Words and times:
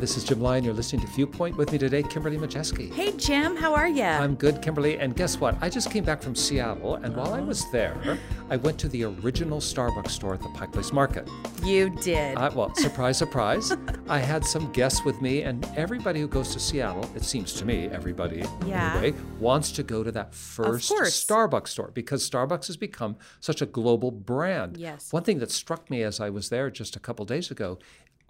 this 0.00 0.16
is 0.16 0.24
Jim 0.24 0.40
Lyon. 0.40 0.64
You're 0.64 0.72
listening 0.72 1.02
to 1.02 1.12
Viewpoint 1.12 1.58
with 1.58 1.72
me 1.72 1.76
today, 1.78 2.02
Kimberly 2.02 2.38
Majeski. 2.38 2.90
Hey, 2.90 3.12
Jim, 3.12 3.54
how 3.54 3.74
are 3.74 3.88
you? 3.88 4.02
I'm 4.02 4.34
good, 4.34 4.62
Kimberly. 4.62 4.98
And 4.98 5.14
guess 5.14 5.38
what? 5.38 5.56
I 5.60 5.68
just 5.68 5.90
came 5.90 6.04
back 6.04 6.22
from 6.22 6.34
Seattle, 6.34 6.94
and 6.96 7.14
while 7.14 7.34
I 7.34 7.40
was 7.40 7.70
there, 7.70 8.18
I 8.48 8.56
went 8.56 8.78
to 8.78 8.88
the 8.88 9.04
original 9.04 9.58
Starbucks 9.58 10.08
store 10.10 10.32
at 10.34 10.40
the 10.40 10.48
Pike 10.50 10.72
Place 10.72 10.92
Market. 10.92 11.28
You 11.62 11.90
did. 11.90 12.38
I, 12.38 12.48
well, 12.48 12.74
surprise, 12.76 13.18
surprise. 13.18 13.72
I 14.08 14.18
had 14.18 14.42
some 14.44 14.72
guests 14.72 15.04
with 15.04 15.20
me, 15.20 15.42
and 15.42 15.68
everybody 15.76 16.20
who 16.20 16.28
goes 16.28 16.54
to 16.54 16.60
Seattle, 16.60 17.08
it 17.14 17.22
seems 17.24 17.52
to 17.54 17.66
me, 17.66 17.86
everybody 17.88 18.42
Yeah. 18.66 18.94
anyway, 18.96 19.18
wants 19.38 19.70
to 19.72 19.82
go 19.82 20.02
to 20.02 20.10
that 20.12 20.34
first. 20.34 20.90
Starbucks 20.90 21.68
store 21.68 21.90
because 21.92 22.28
Starbucks 22.28 22.68
has 22.68 22.78
become 22.78 23.16
such 23.40 23.60
a 23.60 23.66
global 23.66 24.10
brand. 24.10 24.78
Yes. 24.78 25.12
One 25.12 25.24
thing 25.24 25.40
that 25.40 25.50
struck 25.50 25.90
me 25.90 26.02
as 26.02 26.20
I 26.20 26.30
was 26.30 26.48
there 26.48 26.70
just 26.70 26.96
a 26.96 27.00
couple 27.00 27.26
days 27.26 27.50
ago 27.50 27.78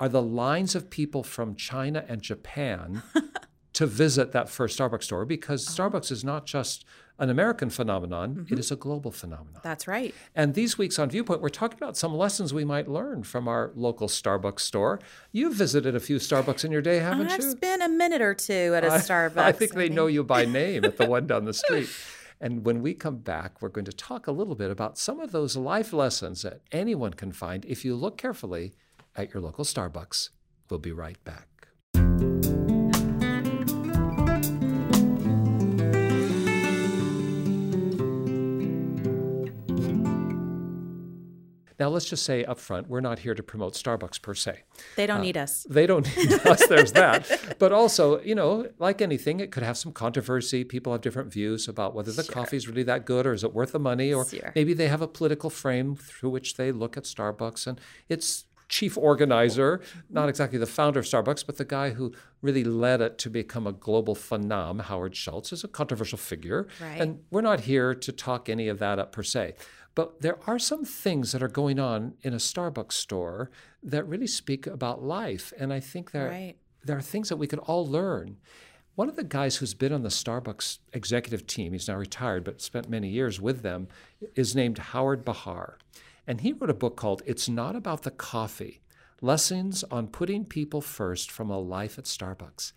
are 0.01 0.09
the 0.09 0.23
lines 0.23 0.75
of 0.75 0.91
people 0.91 1.23
from 1.23 1.55
China 1.55 2.05
and 2.09 2.23
Japan 2.23 3.03
to 3.75 3.87
visit 3.87 4.33
that 4.33 4.49
first 4.49 4.79
Starbucks 4.79 5.05
store 5.05 5.25
because 5.25 5.67
Uh-huh. 5.69 5.91
Starbucks 5.91 6.11
is 6.11 6.25
not 6.25 6.47
just 6.47 6.85
an 7.19 7.29
American 7.29 7.69
phenomenon, 7.69 8.35
Mm-hmm. 8.35 8.55
it 8.55 8.59
is 8.59 8.71
a 8.73 8.77
global 8.77 9.11
phenomenon. 9.13 9.61
That's 9.63 9.87
right. 9.87 10.15
And 10.35 10.55
these 10.55 10.79
weeks 10.79 10.99
on 10.99 11.11
Viewpoint, 11.11 11.43
we're 11.43 11.51
talking 11.51 11.77
about 11.79 11.97
some 11.99 12.15
lessons 12.15 12.55
we 12.55 12.65
might 12.65 12.89
learn 12.89 13.23
from 13.25 13.47
our 13.47 13.73
local 13.75 14.09
Starbucks 14.09 14.61
store. 14.61 15.01
You've 15.31 15.53
visited 15.55 15.95
a 15.95 16.01
few 16.01 16.17
Starbucks 16.17 16.65
in 16.65 16.73
your 16.73 16.81
day, 16.81 16.99
haven't 16.99 17.29
you? 17.29 17.35
I've 17.35 17.45
spent 17.45 17.83
a 17.83 17.89
minute 17.91 18.23
or 18.23 18.33
two 18.35 18.73
at 18.75 18.85
a 18.85 18.89
Starbucks. 18.89 19.37
I 19.37 19.53
think 19.53 19.75
they 19.75 19.91
know 19.91 20.07
you 20.07 20.25
by 20.25 20.45
name 20.61 20.85
at 20.87 20.97
the 20.97 21.07
one 21.07 21.27
down 21.27 21.45
the 21.45 21.53
street. 21.53 21.91
And 22.41 22.65
when 22.65 22.81
we 22.81 22.95
come 22.95 23.19
back, 23.19 23.61
we're 23.61 23.69
going 23.69 23.85
to 23.85 23.93
talk 23.93 24.27
a 24.27 24.33
little 24.33 24.55
bit 24.55 24.71
about 24.71 24.97
some 24.97 25.21
of 25.21 25.31
those 25.31 25.59
life 25.59 25.93
lessons 25.93 26.41
that 26.41 26.63
anyone 26.73 27.13
can 27.13 27.33
find 27.33 27.67
if 27.67 27.85
you 27.85 27.95
look 27.95 28.17
carefully 28.17 28.73
at 29.17 29.33
your 29.35 29.43
local 29.43 29.65
Starbucks. 29.65 30.31
We'll 30.69 30.79
be 30.81 30.93
right 30.93 31.23
back. 31.25 31.47
Now, 41.79 41.89
let's 41.89 42.05
just 42.05 42.27
say 42.27 42.45
up 42.45 42.59
front, 42.59 42.91
we're 42.91 43.01
not 43.01 43.21
here 43.21 43.35
to 43.35 43.43
promote 43.43 43.73
Starbucks 43.73 44.21
per 44.21 44.35
se. 44.35 44.65
They 44.97 45.05
Uh, 45.05 45.07
don't 45.07 45.23
need 45.23 45.39
us. 45.39 45.67
They 45.71 45.87
don't 45.87 46.07
need 46.15 46.31
us, 46.47 46.67
there's 46.67 46.93
that. 46.93 47.27
But 47.59 47.73
also, 47.73 48.21
you 48.21 48.35
know, 48.35 48.69
like 48.79 49.01
anything, 49.01 49.41
it 49.41 49.51
could 49.51 49.63
have 49.63 49.79
some 49.79 49.91
controversy. 49.93 50.63
People 50.63 50.93
have 50.93 51.01
different 51.01 51.33
views 51.33 51.69
about 51.69 51.95
whether 51.95 52.13
the 52.13 52.23
coffee 52.23 52.59
is 52.59 52.69
really 52.69 52.83
that 52.83 53.07
good 53.07 53.27
or 53.27 53.33
is 53.33 53.43
it 53.45 53.55
worth 53.55 53.73
the 53.73 53.79
money, 53.79 54.13
or 54.13 54.29
Sure. 54.29 54.53
maybe 54.55 54.75
they 54.75 54.89
have 54.89 55.01
a 55.01 55.09
political 55.09 55.49
frame 55.49 55.97
through 55.97 56.29
which 56.29 56.57
they 56.59 56.71
look 56.71 56.99
at 56.99 57.05
Starbucks 57.05 57.67
and 57.67 57.81
its 58.11 58.45
chief 58.71 58.97
organizer, 58.97 59.83
not 60.09 60.29
exactly 60.31 60.59
the 60.59 60.65
founder 60.67 61.01
of 61.01 61.05
Starbucks, 61.05 61.45
but 61.45 61.59
the 61.59 61.65
guy 61.65 61.91
who 61.91 62.13
really 62.41 62.65
led 62.65 63.03
it 63.03 63.19
to 63.19 63.29
become 63.29 63.67
a 63.67 63.73
global 63.73 64.15
phenom, 64.15 64.81
Howard 64.83 65.15
Schultz, 65.15 65.53
is 65.53 65.65
a 65.65 65.69
controversial 65.69 66.17
figure. 66.17 66.67
Right. 66.81 67.01
And 67.01 67.21
we're 67.31 67.43
not 67.43 67.61
here 67.61 67.95
to 67.95 68.13
talk 68.13 68.49
any 68.49 68.69
of 68.69 68.79
that 68.79 68.99
up 68.99 69.13
per 69.13 69.23
se. 69.25 69.55
But 69.97 70.23
there 70.23 70.39
are 70.47 70.59
some 70.59 70.85
things 70.85 71.33
that 71.33 71.43
are 71.43 71.49
going 71.49 71.79
on 71.81 72.15
in 72.23 72.33
a 72.33 72.37
Starbucks 72.37 72.93
store 72.93 73.51
that 73.83 74.07
really 74.07 74.29
speak 74.29 74.67
about 74.69 75.03
life. 75.03 75.53
And 75.59 75.73
I 75.73 75.81
think 75.81 76.13
there, 76.13 76.29
Right. 76.29 76.55
there 76.85 76.97
are 76.97 77.03
things 77.03 77.29
that 77.29 77.37
we 77.37 77.49
could 77.49 77.59
all 77.59 77.87
learn. 77.87 78.37
One 78.95 79.09
of 79.09 79.17
the 79.17 79.25
guys 79.25 79.57
who's 79.57 79.75
been 79.75 79.93
on 79.93 80.03
the 80.03 80.09
Starbucks 80.11 80.79
executive 80.93 81.47
team, 81.47 81.73
he's 81.73 81.89
now 81.89 81.97
retired, 81.97 82.45
but 82.45 82.61
spent 82.61 82.89
many 82.89 83.09
years 83.09 83.41
with 83.41 83.63
them, 83.63 83.89
is 84.37 84.55
named 84.55 84.79
Howard 84.79 85.25
Behar. 85.25 85.79
And 86.31 86.43
he 86.43 86.53
wrote 86.53 86.71
a 86.71 86.75
book 86.75 86.95
called 86.95 87.23
It's 87.27 87.49
Not 87.49 87.75
About 87.75 88.05
the 88.05 88.13
Coffee 88.13 88.83
Lessons 89.21 89.83
on 89.91 90.07
Putting 90.07 90.45
People 90.45 90.81
First 90.81 91.29
from 91.29 91.51
a 91.51 91.59
Life 91.59 91.99
at 91.99 92.05
Starbucks. 92.05 92.71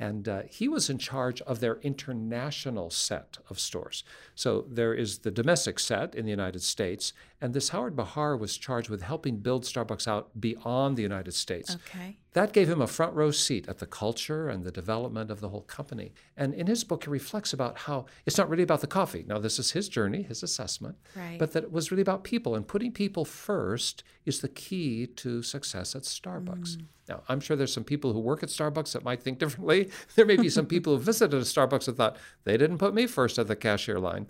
And 0.00 0.26
uh, 0.28 0.42
he 0.48 0.66
was 0.66 0.88
in 0.88 0.96
charge 0.98 1.42
of 1.42 1.60
their 1.60 1.76
international 1.82 2.88
set 2.90 3.36
of 3.50 3.60
stores. 3.60 4.02
So 4.34 4.64
there 4.68 4.94
is 4.94 5.18
the 5.18 5.30
domestic 5.30 5.78
set 5.78 6.14
in 6.14 6.24
the 6.24 6.30
United 6.30 6.62
States, 6.62 7.12
and 7.40 7.52
this 7.52 7.68
Howard 7.68 7.94
Behar 7.96 8.34
was 8.36 8.56
charged 8.56 8.88
with 8.88 9.02
helping 9.02 9.36
build 9.36 9.64
Starbucks 9.64 10.08
out 10.08 10.40
beyond 10.40 10.96
the 10.96 11.02
United 11.02 11.32
States. 11.34 11.76
Okay. 11.76 12.16
That 12.32 12.52
gave 12.52 12.68
him 12.68 12.80
a 12.80 12.86
front 12.86 13.14
row 13.14 13.30
seat 13.30 13.68
at 13.68 13.78
the 13.78 13.86
culture 13.86 14.48
and 14.48 14.64
the 14.64 14.70
development 14.70 15.30
of 15.30 15.40
the 15.40 15.48
whole 15.50 15.62
company. 15.62 16.12
And 16.36 16.54
in 16.54 16.66
his 16.66 16.82
book, 16.84 17.04
he 17.04 17.10
reflects 17.10 17.52
about 17.52 17.76
how 17.78 18.06
it's 18.24 18.38
not 18.38 18.48
really 18.48 18.62
about 18.62 18.80
the 18.80 18.86
coffee. 18.86 19.24
Now, 19.26 19.38
this 19.38 19.58
is 19.58 19.72
his 19.72 19.88
journey, 19.88 20.22
his 20.22 20.42
assessment, 20.42 20.96
Right. 21.16 21.38
but 21.38 21.52
that 21.52 21.64
it 21.64 21.72
was 21.72 21.90
really 21.90 22.02
about 22.02 22.24
people. 22.24 22.54
And 22.54 22.66
putting 22.66 22.92
people 22.92 23.24
first 23.24 24.02
is 24.24 24.40
the 24.40 24.48
key 24.48 25.06
to 25.06 25.42
success 25.42 25.94
at 25.94 26.02
Starbucks. 26.02 26.76
Mm. 26.76 26.84
Now, 27.10 27.24
I'm 27.28 27.40
sure 27.40 27.56
there's 27.56 27.72
some 27.72 27.82
people 27.82 28.12
who 28.12 28.20
work 28.20 28.44
at 28.44 28.50
Starbucks 28.50 28.92
that 28.92 29.02
might 29.04 29.20
think 29.20 29.40
differently. 29.40 29.90
There 30.14 30.24
may 30.24 30.36
be 30.36 30.48
some 30.48 30.66
people 30.66 30.96
who 30.96 31.02
visited 31.02 31.36
a 31.36 31.44
Starbucks 31.44 31.88
and 31.88 31.96
thought, 31.96 32.16
they 32.44 32.56
didn't 32.56 32.78
put 32.78 32.94
me 32.94 33.06
first 33.08 33.36
at 33.38 33.48
the 33.48 33.56
cashier 33.56 33.98
line. 33.98 34.28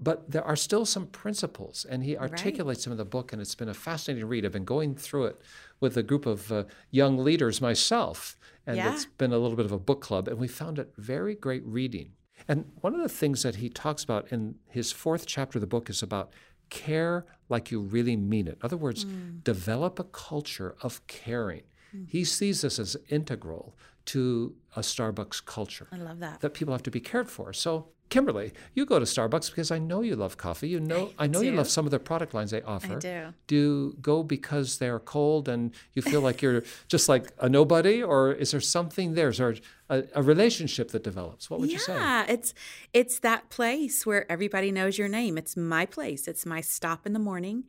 But 0.00 0.28
there 0.30 0.42
are 0.42 0.56
still 0.56 0.84
some 0.86 1.06
principles, 1.06 1.86
and 1.88 2.02
he 2.02 2.16
articulates 2.16 2.82
them 2.84 2.92
in 2.92 2.96
the 2.96 3.04
book, 3.04 3.32
and 3.32 3.40
it's 3.40 3.54
been 3.54 3.68
a 3.68 3.74
fascinating 3.74 4.26
read. 4.26 4.44
I've 4.44 4.50
been 4.52 4.64
going 4.64 4.96
through 4.96 5.26
it 5.26 5.40
with 5.78 5.96
a 5.96 6.02
group 6.02 6.26
of 6.26 6.50
uh, 6.50 6.64
young 6.90 7.16
leaders 7.18 7.60
myself, 7.60 8.36
and 8.66 8.76
Yeah. 8.76 8.92
it's 8.92 9.04
been 9.04 9.32
a 9.32 9.38
little 9.38 9.56
bit 9.56 9.66
of 9.66 9.72
a 9.72 9.78
book 9.78 10.00
club, 10.00 10.26
and 10.26 10.38
we 10.38 10.48
found 10.48 10.78
it 10.80 10.92
very 10.96 11.34
great 11.36 11.64
reading. 11.64 12.12
And 12.48 12.72
one 12.80 12.94
of 12.94 13.02
the 13.02 13.08
things 13.20 13.42
that 13.42 13.56
he 13.56 13.68
talks 13.68 14.02
about 14.02 14.32
in 14.32 14.56
his 14.68 14.90
fourth 14.90 15.26
chapter 15.26 15.58
of 15.58 15.60
the 15.60 15.66
book 15.76 15.88
is 15.90 16.02
about 16.02 16.32
care 16.70 17.26
like 17.50 17.70
you 17.70 17.80
really 17.80 18.16
mean 18.16 18.48
it. 18.48 18.54
In 18.54 18.64
other 18.64 18.76
words, 18.78 19.04
develop 19.44 19.98
a 20.00 20.04
culture 20.04 20.74
of 20.82 21.06
caring. 21.06 21.62
He 22.06 22.24
sees 22.24 22.60
this 22.62 22.78
as 22.78 22.96
integral 23.08 23.76
to 24.06 24.54
a 24.76 24.80
Starbucks 24.80 25.44
culture 25.44 25.86
I 25.92 25.96
love 25.96 26.20
that. 26.20 26.40
that 26.40 26.54
people 26.54 26.72
have 26.72 26.82
to 26.84 26.90
be 26.90 27.00
cared 27.00 27.28
for. 27.28 27.52
So, 27.52 27.88
Kimberly, 28.08 28.52
you 28.74 28.84
go 28.86 28.98
to 28.98 29.04
Starbucks 29.04 29.50
because 29.50 29.70
I 29.70 29.78
know 29.78 30.00
you 30.00 30.16
love 30.16 30.36
coffee. 30.36 30.68
You 30.68 30.80
know, 30.80 31.12
I 31.16 31.28
know 31.28 31.42
you 31.42 31.52
love 31.52 31.68
some 31.68 31.84
of 31.84 31.92
the 31.92 32.00
product 32.00 32.34
lines 32.34 32.50
they 32.50 32.62
offer. 32.62 32.96
I 32.96 32.98
do. 32.98 33.34
Do 33.46 33.54
you 33.54 33.96
go 34.00 34.24
because 34.24 34.78
they're 34.78 34.98
cold 34.98 35.48
and 35.48 35.72
you 35.92 36.02
feel 36.02 36.20
like 36.20 36.42
you're 36.42 36.64
just 36.88 37.08
like 37.08 37.30
a 37.38 37.48
nobody, 37.48 38.02
or 38.02 38.32
is 38.32 38.50
there 38.50 38.60
something 38.60 39.14
there? 39.14 39.28
Is 39.28 39.38
there 39.38 39.54
a, 39.88 40.02
a 40.16 40.22
relationship 40.24 40.90
that 40.90 41.04
develops? 41.04 41.48
What 41.48 41.60
would 41.60 41.70
you 41.70 41.78
say? 41.78 41.94
yeah, 41.94 42.24
it's 42.28 42.52
it's 42.92 43.20
that 43.20 43.48
place 43.48 44.04
where 44.04 44.30
everybody 44.30 44.72
knows 44.72 44.98
your 44.98 45.08
name. 45.08 45.38
It's 45.38 45.56
my 45.56 45.86
place. 45.86 46.26
It's 46.26 46.44
my 46.44 46.60
stop 46.60 47.06
in 47.06 47.12
the 47.12 47.20
morning. 47.20 47.64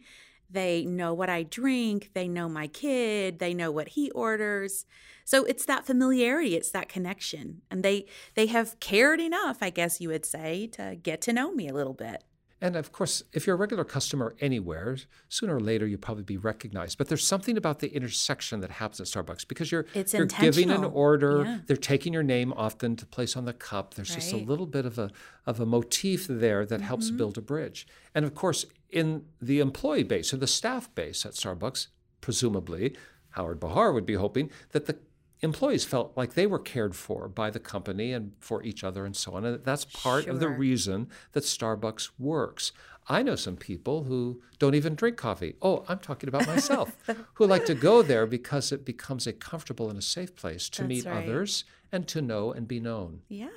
They 0.52 0.86
know 0.86 1.14
what 1.14 1.30
I 1.30 1.44
drink. 1.44 2.12
They 2.14 2.28
know 2.28 2.50
my 2.50 2.68
kid. 2.68 3.40
They 3.40 3.54
know 3.54 3.72
what 3.72 3.90
he 3.90 4.12
orders. 4.12 4.86
So 5.24 5.46
it's 5.46 5.66
that 5.66 5.86
familiarity. 5.86 6.56
It's 6.56 6.72
that 6.72 6.90
connection, 6.90 7.62
and 7.72 7.84
they 7.84 8.06
they 8.36 8.48
have 8.48 8.80
cared 8.80 9.22
enough, 9.22 9.60
I 9.62 9.70
guess 9.70 10.02
you 10.02 10.10
would 10.10 10.26
say, 10.26 10.68
to 10.74 10.98
get 11.02 11.22
to 11.22 11.34
know 11.34 11.54
me 11.54 11.70
a 11.70 11.74
little 11.74 11.94
bit. 11.94 12.24
And 12.64 12.76
of 12.76 12.92
course, 12.92 13.24
if 13.34 13.48
you're 13.48 13.56
a 13.56 13.60
regular 13.60 13.84
customer 13.84 14.36
anywhere, 14.40 14.96
sooner 15.30 15.56
or 15.56 15.60
later 15.60 15.88
you'll 15.88 16.00
probably 16.00 16.24
be 16.24 16.38
recognized. 16.38 16.98
But 17.00 17.08
there's 17.10 17.26
something 17.26 17.58
about 17.58 17.80
the 17.80 17.94
intersection 17.94 18.60
that 18.62 18.70
happens 18.70 19.02
at 19.02 19.08
Starbucks 19.08 19.48
because 19.48 19.72
you're 19.72 19.88
It's 19.96 20.14
you're 20.14 20.28
giving 20.28 20.70
an 20.70 20.84
order. 20.84 21.44
Yeah. 21.44 21.60
They're 21.66 21.76
taking 21.76 22.14
your 22.14 22.24
name 22.24 22.54
often 22.54 22.96
to 22.98 23.06
place 23.06 23.36
on 23.36 23.46
the 23.46 23.54
cup. 23.54 23.96
There's 23.96 24.14
just 24.14 24.32
a 24.32 24.38
little 24.38 24.68
bit 24.68 24.86
of 24.86 25.00
a 25.00 25.10
of 25.48 25.60
a 25.60 25.66
motif 25.66 26.28
there 26.28 26.66
that 26.66 26.82
helps 26.82 27.08
Mm-hmm. 27.08 27.18
build 27.18 27.38
a 27.38 27.42
bridge. 27.42 27.88
And 28.14 28.24
of 28.26 28.36
course, 28.36 28.66
in 28.90 29.26
the 29.42 29.60
employee 29.60 30.04
base 30.04 30.32
or 30.34 30.38
the 30.38 30.46
staff 30.48 30.94
base 30.94 31.26
at 31.26 31.34
Starbucks, 31.34 31.88
presumably 32.22 32.96
Howard 33.32 33.60
Behar 33.60 33.92
would 33.92 34.06
be 34.06 34.14
hoping 34.14 34.52
that 34.72 34.86
the 34.86 34.98
employees 35.42 35.84
felt 35.84 36.16
like 36.16 36.34
they 36.34 36.46
were 36.46 36.60
cared 36.60 36.96
for 36.96 37.28
by 37.28 37.50
the 37.50 37.60
company 37.60 38.14
and 38.14 38.34
for 38.40 38.62
each 38.64 38.84
other 38.84 39.06
and 39.06 39.16
so 39.16 39.34
on. 39.34 39.46
And 39.46 39.64
that's 39.64 39.86
part 39.86 40.28
of 40.28 40.40
the 40.40 40.50
reason 40.50 41.10
that 41.32 41.44
Starbucks 41.44 42.12
works. 42.20 42.72
I 43.08 43.24
know 43.24 43.36
some 43.36 43.58
people 43.58 44.04
who 44.04 44.42
don't 44.60 44.76
even 44.76 44.94
drink 44.96 45.18
coffee. 45.18 45.56
Oh, 45.62 45.84
I'm 45.88 46.00
talking 46.00 46.30
about 46.30 46.46
myself, 46.48 46.96
who 47.34 47.48
like 47.48 47.66
to 47.66 47.74
go 47.74 48.04
there 48.04 48.28
because 48.28 48.72
it 48.72 48.86
becomes 48.86 49.26
a 49.26 49.34
comfortable 49.34 49.90
and 49.90 49.98
a 49.98 50.04
safe 50.04 50.36
place 50.36 50.70
to 50.70 50.84
That's 50.84 50.90
meet 50.90 51.06
right. 51.06 51.24
others 51.24 51.64
and 51.92 52.08
to 52.10 52.22
know 52.22 52.52
and 52.52 52.68
be 52.68 52.80
known. 52.80 53.22
Yeah. 53.28 53.50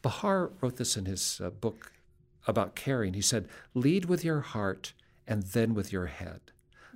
Behar 0.00 0.52
wrote 0.60 0.76
this 0.76 0.96
in 0.96 1.04
his 1.04 1.40
uh, 1.44 1.50
book 1.50 1.92
about 2.46 2.74
caring. 2.74 3.12
He 3.12 3.20
said, 3.20 3.46
Lead 3.74 4.06
with 4.06 4.24
your 4.24 4.40
heart 4.40 4.94
and 5.26 5.42
then 5.42 5.74
with 5.74 5.92
your 5.92 6.06
head. 6.06 6.40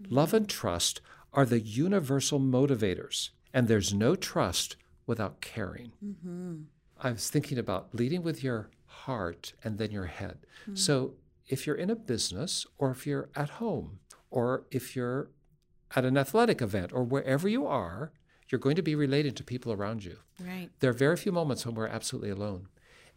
Love 0.08 0.32
and 0.34 0.48
trust 0.48 1.00
are 1.32 1.44
the 1.44 1.60
universal 1.60 2.40
motivators, 2.40 3.30
and 3.52 3.68
there's 3.68 3.92
no 3.92 4.14
trust 4.14 4.76
without 5.06 5.40
caring. 5.40 5.92
Mm-hmm. 6.04 6.62
I 7.00 7.12
was 7.12 7.28
thinking 7.28 7.58
about 7.58 7.94
leading 7.94 8.22
with 8.22 8.42
your 8.42 8.70
heart 8.86 9.54
and 9.64 9.78
then 9.78 9.90
your 9.90 10.06
head. 10.06 10.38
Mm-hmm. 10.62 10.76
So 10.76 11.14
if 11.48 11.66
you're 11.66 11.76
in 11.76 11.90
a 11.90 11.96
business 11.96 12.66
or 12.78 12.90
if 12.90 13.06
you're 13.06 13.28
at 13.34 13.50
home 13.50 13.98
or 14.30 14.64
if 14.70 14.94
you're 14.94 15.30
at 15.94 16.04
an 16.04 16.16
athletic 16.16 16.62
event 16.62 16.92
or 16.92 17.02
wherever 17.02 17.48
you 17.48 17.66
are, 17.66 18.12
you're 18.48 18.58
going 18.58 18.76
to 18.76 18.82
be 18.82 18.94
related 18.94 19.36
to 19.36 19.44
people 19.44 19.72
around 19.72 20.04
you. 20.04 20.18
Right. 20.40 20.68
There 20.80 20.90
are 20.90 20.94
very 20.94 21.16
few 21.16 21.32
moments 21.32 21.66
when 21.66 21.74
we're 21.74 21.86
absolutely 21.86 22.30
alone. 22.30 22.68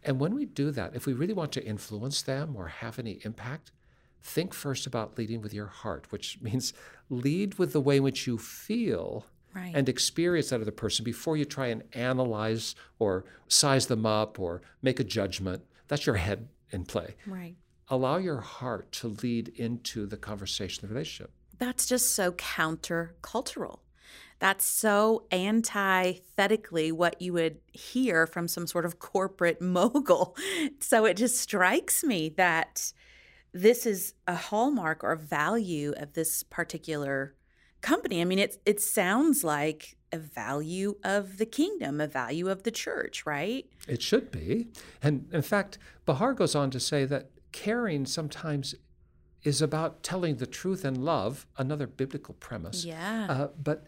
And 0.02 0.20
when 0.20 0.34
we 0.34 0.44
do 0.44 0.70
that, 0.70 0.94
if 0.94 1.06
we 1.06 1.12
really 1.12 1.32
want 1.34 1.52
to 1.52 1.64
influence 1.64 2.22
them 2.22 2.56
or 2.56 2.68
have 2.68 2.98
any 2.98 3.20
impact, 3.24 3.72
think 4.22 4.54
first 4.54 4.86
about 4.86 5.18
leading 5.18 5.40
with 5.40 5.54
your 5.54 5.66
heart, 5.66 6.10
which 6.10 6.38
means 6.42 6.72
lead 7.08 7.58
with 7.58 7.72
the 7.72 7.80
way 7.80 7.98
in 7.98 8.02
which 8.02 8.26
you 8.26 8.38
feel 8.38 9.26
Right. 9.56 9.72
and 9.74 9.88
experience 9.88 10.50
that 10.50 10.60
other 10.60 10.70
person 10.70 11.02
before 11.02 11.38
you 11.38 11.46
try 11.46 11.68
and 11.68 11.82
analyze 11.94 12.74
or 12.98 13.24
size 13.48 13.86
them 13.86 14.04
up 14.04 14.38
or 14.38 14.60
make 14.82 15.00
a 15.00 15.04
judgment. 15.04 15.62
That's 15.88 16.04
your 16.04 16.16
head 16.16 16.48
in 16.70 16.84
play. 16.84 17.16
Right. 17.26 17.56
Allow 17.88 18.18
your 18.18 18.40
heart 18.40 18.92
to 18.92 19.08
lead 19.08 19.48
into 19.48 20.04
the 20.04 20.18
conversation, 20.18 20.86
the 20.86 20.92
relationship. 20.92 21.32
That's 21.58 21.86
just 21.86 22.14
so 22.14 22.32
countercultural. 22.32 23.78
That's 24.40 24.66
so 24.66 25.24
antithetically 25.32 26.92
what 26.92 27.22
you 27.22 27.32
would 27.32 27.58
hear 27.72 28.26
from 28.26 28.48
some 28.48 28.66
sort 28.66 28.84
of 28.84 28.98
corporate 28.98 29.60
mogul. 29.62 30.36
So 30.80 31.06
it 31.06 31.16
just 31.16 31.40
strikes 31.40 32.04
me 32.04 32.28
that 32.36 32.92
this 33.54 33.86
is 33.86 34.12
a 34.26 34.34
hallmark 34.34 35.02
or 35.02 35.16
value 35.16 35.94
of 35.96 36.12
this 36.12 36.42
particular 36.42 37.34
company. 37.80 38.20
I 38.20 38.24
mean, 38.24 38.38
it 38.38 38.58
it 38.64 38.80
sounds 38.80 39.44
like 39.44 39.96
a 40.12 40.18
value 40.18 40.96
of 41.04 41.38
the 41.38 41.46
kingdom, 41.46 42.00
a 42.00 42.06
value 42.06 42.48
of 42.48 42.62
the 42.62 42.70
church, 42.70 43.26
right? 43.26 43.66
It 43.88 44.02
should 44.02 44.30
be. 44.30 44.68
And 45.02 45.28
in 45.32 45.42
fact, 45.42 45.78
Behar 46.04 46.32
goes 46.34 46.54
on 46.54 46.70
to 46.70 46.80
say 46.80 47.04
that 47.06 47.30
caring 47.52 48.06
sometimes 48.06 48.74
is 49.42 49.60
about 49.62 50.02
telling 50.02 50.36
the 50.36 50.46
truth 50.46 50.84
and 50.84 51.04
love, 51.04 51.46
another 51.56 51.86
biblical 51.86 52.34
premise. 52.34 52.84
Yeah. 52.84 53.26
Uh, 53.28 53.48
but 53.62 53.84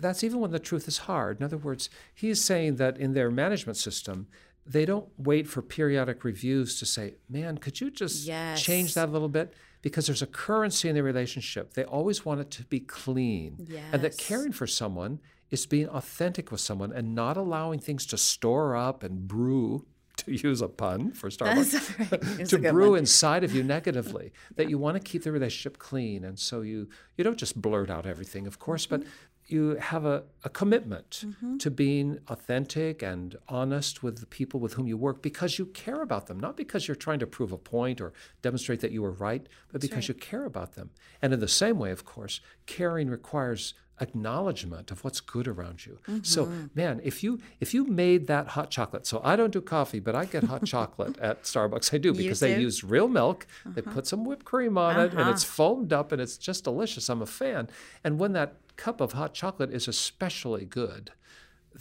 that's 0.00 0.22
even 0.24 0.40
when 0.40 0.50
the 0.52 0.58
truth 0.58 0.86
is 0.88 0.98
hard. 0.98 1.38
In 1.40 1.44
other 1.44 1.56
words, 1.56 1.90
he 2.14 2.28
is 2.30 2.44
saying 2.44 2.76
that 2.76 2.96
in 2.98 3.12
their 3.14 3.30
management 3.30 3.76
system, 3.76 4.28
they 4.66 4.84
don't 4.84 5.08
wait 5.16 5.46
for 5.48 5.62
periodic 5.62 6.24
reviews 6.24 6.78
to 6.78 6.86
say, 6.86 7.14
man, 7.28 7.58
could 7.58 7.80
you 7.80 7.90
just 7.90 8.26
Yes. 8.26 8.60
change 8.62 8.94
that 8.94 9.08
a 9.08 9.12
little 9.12 9.28
bit? 9.28 9.54
Because 9.82 10.06
there's 10.06 10.22
a 10.22 10.26
currency 10.26 10.88
in 10.88 10.94
the 10.94 11.02
relationship. 11.02 11.74
They 11.74 11.84
always 11.84 12.24
want 12.24 12.40
it 12.40 12.50
to 12.52 12.64
be 12.64 12.80
clean. 12.80 13.66
And 13.92 14.02
that 14.02 14.18
caring 14.18 14.52
for 14.52 14.66
someone 14.66 15.20
is 15.50 15.66
being 15.66 15.88
authentic 15.88 16.50
with 16.50 16.60
someone 16.60 16.92
and 16.92 17.14
not 17.14 17.36
allowing 17.36 17.78
things 17.78 18.04
to 18.06 18.18
store 18.18 18.76
up 18.76 19.02
and 19.02 19.26
brew, 19.28 19.86
to 20.18 20.32
use 20.32 20.60
a 20.60 20.68
pun 20.68 21.12
for 21.12 21.28
Starbucks 21.36 22.10
right. 22.38 22.48
To 22.48 22.58
brew 22.58 22.90
one. 22.90 22.98
inside 22.98 23.44
of 23.44 23.54
you 23.54 23.62
negatively 23.62 24.32
that 24.56 24.68
you 24.68 24.76
want 24.76 24.96
to 24.96 25.00
keep 25.02 25.22
the 25.22 25.30
relationship 25.30 25.78
clean 25.78 26.24
and 26.24 26.38
so 26.38 26.60
you 26.62 26.88
you 27.16 27.22
don't 27.22 27.36
just 27.38 27.60
blurt 27.62 27.88
out 27.88 28.04
everything 28.04 28.46
of 28.48 28.58
course 28.58 28.84
but 28.86 29.00
Mm-hmm. 29.02 29.10
You 29.50 29.76
have 29.76 30.04
a, 30.04 30.24
a 30.44 30.48
commitment 30.50 31.24
mm-hmm. 31.26 31.56
to 31.56 31.70
being 31.70 32.18
authentic 32.28 33.02
and 33.02 33.36
honest 33.48 34.02
with 34.02 34.18
the 34.18 34.26
people 34.26 34.60
with 34.60 34.74
whom 34.74 34.86
you 34.86 34.96
work 34.96 35.22
because 35.22 35.58
you 35.58 35.66
care 35.66 36.02
about 36.02 36.26
them 36.26 36.38
not 36.38 36.56
because 36.56 36.86
you're 36.86 36.94
trying 36.94 37.18
to 37.18 37.26
prove 37.26 37.50
a 37.52 37.58
point 37.58 38.00
or 38.00 38.12
demonstrate 38.42 38.80
that 38.80 38.92
you 38.92 39.02
were 39.02 39.10
right 39.10 39.48
but 39.72 39.80
because 39.80 40.08
you 40.08 40.14
care 40.14 40.44
about 40.44 40.74
them. 40.74 40.90
And 41.22 41.32
in 41.32 41.40
the 41.40 41.48
same 41.48 41.78
way 41.78 41.90
of 41.90 42.04
course 42.04 42.40
caring 42.66 43.08
requires 43.08 43.74
acknowledgement 44.00 44.90
of 44.90 45.02
what's 45.04 45.20
good 45.20 45.46
around 45.48 45.84
you. 45.86 45.98
So 46.22 46.46
Mm-hmm. 46.46 46.66
man 46.74 47.00
if 47.04 47.22
you 47.24 47.40
if 47.60 47.72
you 47.74 47.84
made 47.84 48.26
that 48.28 48.46
hot 48.48 48.70
chocolate 48.70 49.06
so 49.06 49.20
i 49.24 49.34
don't 49.36 49.52
do 49.58 49.60
coffee 49.60 50.00
but 50.00 50.14
i 50.14 50.24
get 50.24 50.44
hot 50.44 50.64
chocolate 50.74 51.18
at 51.18 51.42
starbucks. 51.44 51.92
I 51.94 51.98
do 51.98 52.12
because 52.12 52.40
they 52.40 52.58
use 52.60 52.84
real 52.84 53.08
milk. 53.08 53.46
They 53.74 53.82
Uh-huh. 53.82 53.92
put 53.94 54.06
some 54.06 54.24
whipped 54.24 54.44
cream 54.44 54.76
on 54.78 54.98
it 55.04 55.12
and 55.18 55.28
it's 55.30 55.44
foamed 55.44 55.92
up 55.92 56.12
and 56.12 56.20
it's 56.20 56.36
just 56.48 56.64
delicious. 56.64 57.08
I'm 57.08 57.22
a 57.22 57.26
fan. 57.26 57.68
And 58.04 58.18
when 58.18 58.32
that 58.32 58.50
cup 58.76 59.00
of 59.00 59.12
hot 59.12 59.34
chocolate 59.34 59.70
is 59.78 59.88
especially 59.88 60.64
good 60.64 61.10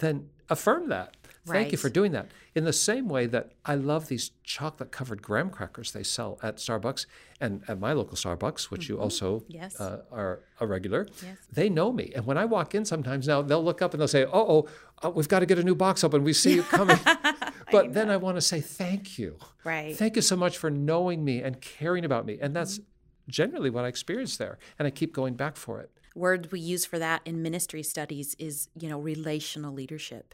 then 0.04 0.30
affirm 0.50 0.90
that 0.90 1.16
Thank 1.54 1.72
you 1.72 1.78
for 1.78 1.90
doing 1.90 2.12
that. 2.14 2.28
In 2.56 2.64
the 2.66 2.74
same 2.74 3.08
way 3.08 3.26
that 3.28 3.52
I 3.66 3.76
love 3.76 4.08
these 4.08 4.32
chocolate 4.44 4.92
covered 4.92 5.22
graham 5.22 5.50
crackers 5.50 5.92
they 5.92 6.04
sell 6.04 6.40
at 6.42 6.58
Starbucks 6.58 7.06
and 7.40 7.64
at 7.68 7.80
my 7.80 7.94
local 7.94 8.16
Starbucks, 8.18 8.72
which 8.72 8.90
you 8.90 9.00
also 9.00 9.40
Mm-hmm. 9.40 9.52
Yes. 9.52 9.80
uh, 9.80 10.02
are 10.12 10.40
a 10.60 10.66
regular, 10.68 11.08
Yes. 11.24 11.38
they 11.52 11.70
know 11.70 11.92
me. 11.92 12.12
And 12.16 12.26
when 12.26 12.38
I 12.38 12.46
walk 12.46 12.74
in 12.76 12.86
sometimes 12.86 13.28
now, 13.28 13.42
they'll 13.42 13.64
look 13.64 13.82
up 13.82 13.94
and 13.94 14.02
they'll 14.02 14.08
say, 14.08 14.26
oh, 14.26 14.68
oh, 15.04 15.10
we've 15.12 15.28
got 15.30 15.40
to 15.40 15.46
get 15.46 15.60
a 15.60 15.64
new 15.64 15.76
box 15.76 16.04
open. 16.04 16.24
We 16.24 16.34
see 16.34 16.54
you 16.56 16.64
coming. 16.78 16.98
but 17.72 17.94
then 17.94 18.10
I 18.10 18.18
want 18.18 18.38
to 18.38 18.42
say 18.42 18.62
thank 18.62 19.20
you. 19.20 19.38
Right. 19.64 19.96
Thank 19.96 20.16
you 20.16 20.22
so 20.22 20.36
much 20.36 20.58
for 20.58 20.70
knowing 20.70 21.24
me 21.24 21.42
and 21.42 21.62
caring 21.62 22.06
about 22.06 22.26
me. 22.26 22.38
And 22.42 22.56
that's 22.56 22.80
generally 23.28 23.70
what 23.70 23.86
I 23.86 23.88
experience 23.90 24.38
there. 24.38 24.58
And 24.80 24.88
I 24.88 24.92
keep 24.92 25.14
going 25.14 25.36
back 25.36 25.56
for 25.58 25.80
it. 25.82 25.90
word 26.16 26.52
we 26.52 26.60
use 26.60 26.86
for 26.86 26.98
that 26.98 27.22
in 27.26 27.42
ministry 27.44 27.84
studies 27.84 28.36
is 28.40 28.70
you 28.82 28.90
know 28.90 29.00
relational 29.00 29.72
leadership 29.74 30.34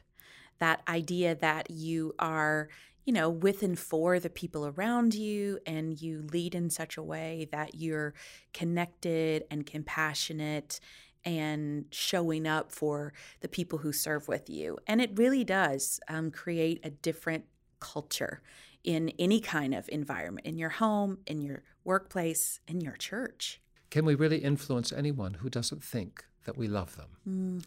that 0.60 0.82
idea 0.88 1.36
that 1.36 1.70
you 1.70 2.14
are 2.20 2.70
you 3.06 3.14
know 3.14 3.30
with 3.30 3.64
and 3.64 3.78
for 3.78 4.20
the 4.20 4.30
people 4.30 4.66
around 4.66 5.14
you 5.14 5.60
and 5.66 6.02
you 6.02 6.26
lead 6.32 6.56
in 6.56 6.70
such 6.70 6.96
a 6.98 7.04
way 7.04 7.48
that 7.52 7.76
you're 7.76 8.14
connected 8.54 9.44
and 9.52 9.66
compassionate 9.66 10.80
and 11.26 11.86
showing 11.92 12.46
up 12.48 12.72
for 12.72 13.14
the 13.42 13.48
people 13.48 13.80
who 13.80 13.92
serve 13.92 14.28
with 14.28 14.50
you 14.50 14.78
and 14.88 15.02
it 15.02 15.12
really 15.16 15.44
does 15.44 16.00
um, 16.08 16.32
create 16.32 16.80
a 16.84 16.90
different 16.90 17.46
culture 17.80 18.42
in 18.84 19.10
any 19.20 19.40
kind 19.42 19.74
of 19.74 19.90
environment 19.90 20.46
in 20.48 20.58
your 20.58 20.70
home 20.70 21.18
in 21.28 21.42
your 21.42 21.64
workplace 21.84 22.60
in 22.68 22.80
your 22.80 22.96
church 22.96 23.60
Can 23.90 24.06
we 24.06 24.16
really 24.16 24.38
influence 24.40 24.92
anyone 24.92 25.36
who 25.36 25.50
doesn't 25.50 25.84
think 25.84 26.24
that 26.46 26.58
we 26.58 26.68
love 26.68 26.96
them 26.96 27.12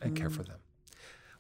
and 0.03 0.15
care 0.17 0.29
Mm-hmm. 0.29 0.37
for 0.37 0.43
them? 0.43 0.59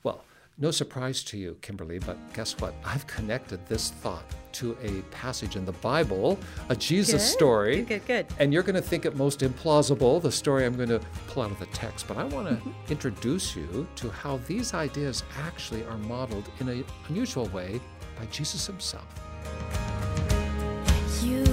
Well, 0.03 0.25
no 0.59 0.71
surprise 0.71 1.23
to 1.25 1.37
you, 1.37 1.57
Kimberly, 1.61 1.99
but 1.99 2.17
guess 2.33 2.59
what? 2.59 2.75
I've 2.85 3.07
connected 3.07 3.65
this 3.67 3.91
thought 3.91 4.25
to 4.53 4.75
a 4.83 5.03
passage 5.15 5.55
in 5.55 5.67
the 5.67 5.73
Bible, 5.73 6.39
a 6.71 6.77
Jesus 6.77 7.23
Good, 7.23 7.29
story. 7.31 7.77
good, 7.83 7.89
good, 7.89 8.07
good. 8.07 8.27
And 8.39 8.55
you're 8.55 8.63
going 8.63 8.75
to 8.77 8.81
think 8.81 9.05
it 9.05 9.15
most 9.17 9.41
implausible, 9.41 10.21
the 10.23 10.33
story 10.33 10.65
I'm 10.65 10.75
going 10.77 10.89
to 10.89 11.01
pull 11.29 11.43
out 11.43 11.51
of 11.51 11.59
the 11.59 11.67
text. 11.67 12.09
But 12.09 12.17
I 12.17 12.25
want 12.25 12.49
to 12.49 12.55
Mm-hmm. 12.55 12.71
introduce 12.93 13.55
you 13.55 13.87
to 13.97 14.11
how 14.11 14.39
these 14.47 14.73
ideas 14.73 15.25
actually 15.39 15.85
are 15.85 15.99
modeled 15.99 16.49
in 16.61 16.69
an 16.71 16.85
unusual 17.09 17.47
way 17.49 17.79
by 18.19 18.25
Jesus 18.27 18.67
himself. 18.67 19.05
You 21.23 21.45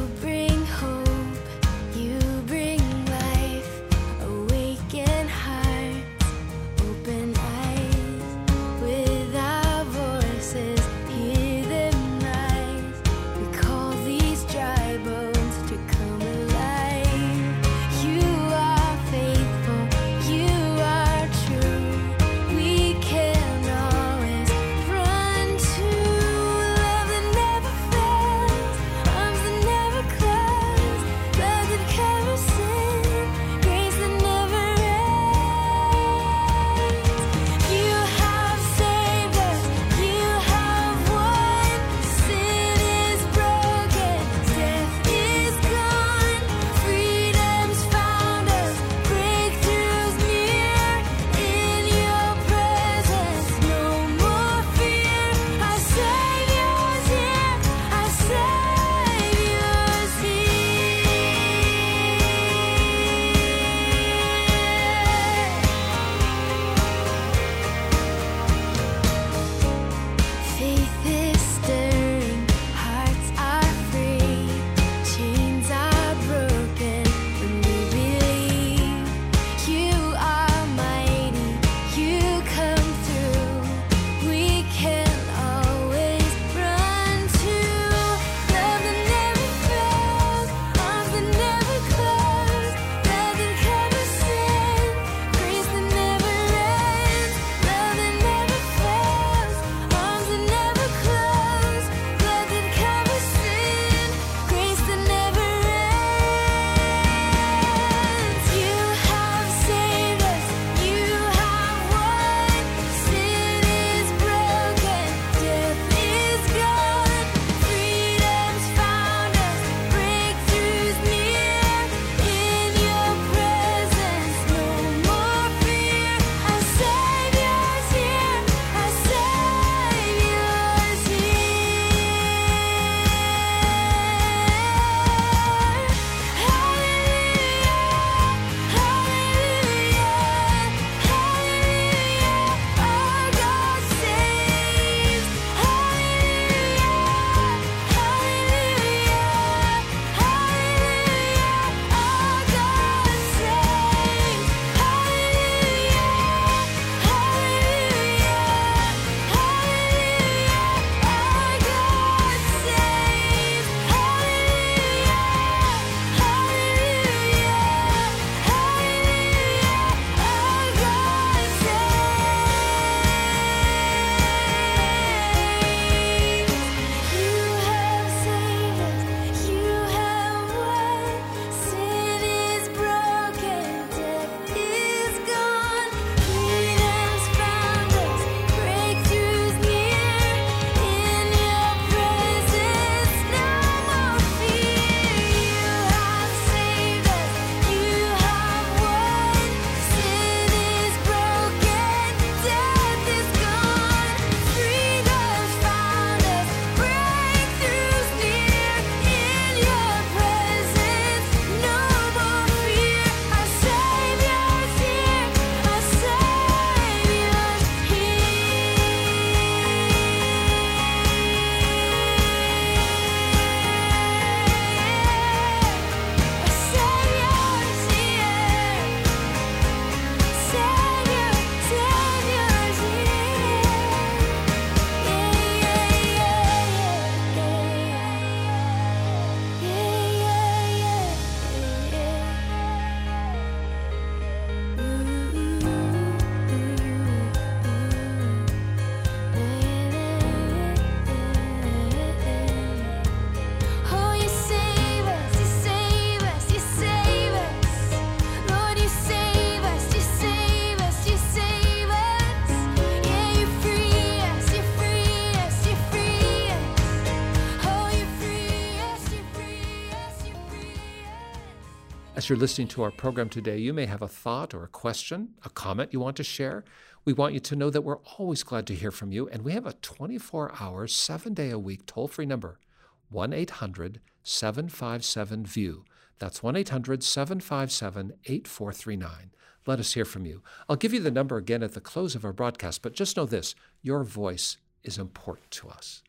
As 272.23 272.29
you're 272.29 272.37
listening 272.37 272.69
to 272.69 272.83
our 272.83 272.91
program 272.91 273.27
today, 273.27 273.57
you 273.57 273.73
may 273.73 273.85
have 273.85 274.01
a 274.01 274.07
thought 274.07 274.53
or 274.53 274.63
a 274.63 274.69
question, 274.69 275.33
a 275.43 275.49
comment 275.49 275.91
you 275.91 275.99
want 275.99 276.15
to 276.15 276.23
share. 276.23 276.63
We 277.03 277.11
want 277.11 277.33
you 277.33 277.41
to 277.41 277.55
know 277.57 277.69
that 277.69 277.81
we're 277.81 277.97
always 278.17 278.43
glad 278.43 278.65
to 278.67 278.75
hear 278.75 278.91
from 278.91 279.11
you, 279.11 279.27
and 279.27 279.41
we 279.41 279.51
have 279.51 279.65
a 279.65 279.73
24 279.73 280.53
hour, 280.57 280.87
seven 280.87 281.33
day 281.33 281.49
a 281.49 281.59
week 281.59 281.85
toll 281.85 282.07
free 282.07 282.25
number 282.25 282.61
1 283.09 283.33
800 283.33 283.99
757 284.23 285.45
VIEW. 285.45 285.83
That's 286.17 286.41
1 286.41 286.55
800 286.55 287.03
757 287.03 288.13
8439. 288.23 289.31
Let 289.65 289.79
us 289.81 289.93
hear 289.93 290.05
from 290.05 290.25
you. 290.25 290.43
I'll 290.69 290.77
give 290.77 290.93
you 290.93 291.01
the 291.01 291.11
number 291.11 291.35
again 291.35 291.61
at 291.61 291.73
the 291.73 291.81
close 291.81 292.15
of 292.15 292.23
our 292.23 292.31
broadcast, 292.31 292.83
but 292.83 292.93
just 292.93 293.17
know 293.17 293.25
this 293.25 293.53
your 293.81 294.05
voice 294.05 294.55
is 294.81 294.97
important 294.97 295.51
to 295.51 295.67
us. 295.67 296.03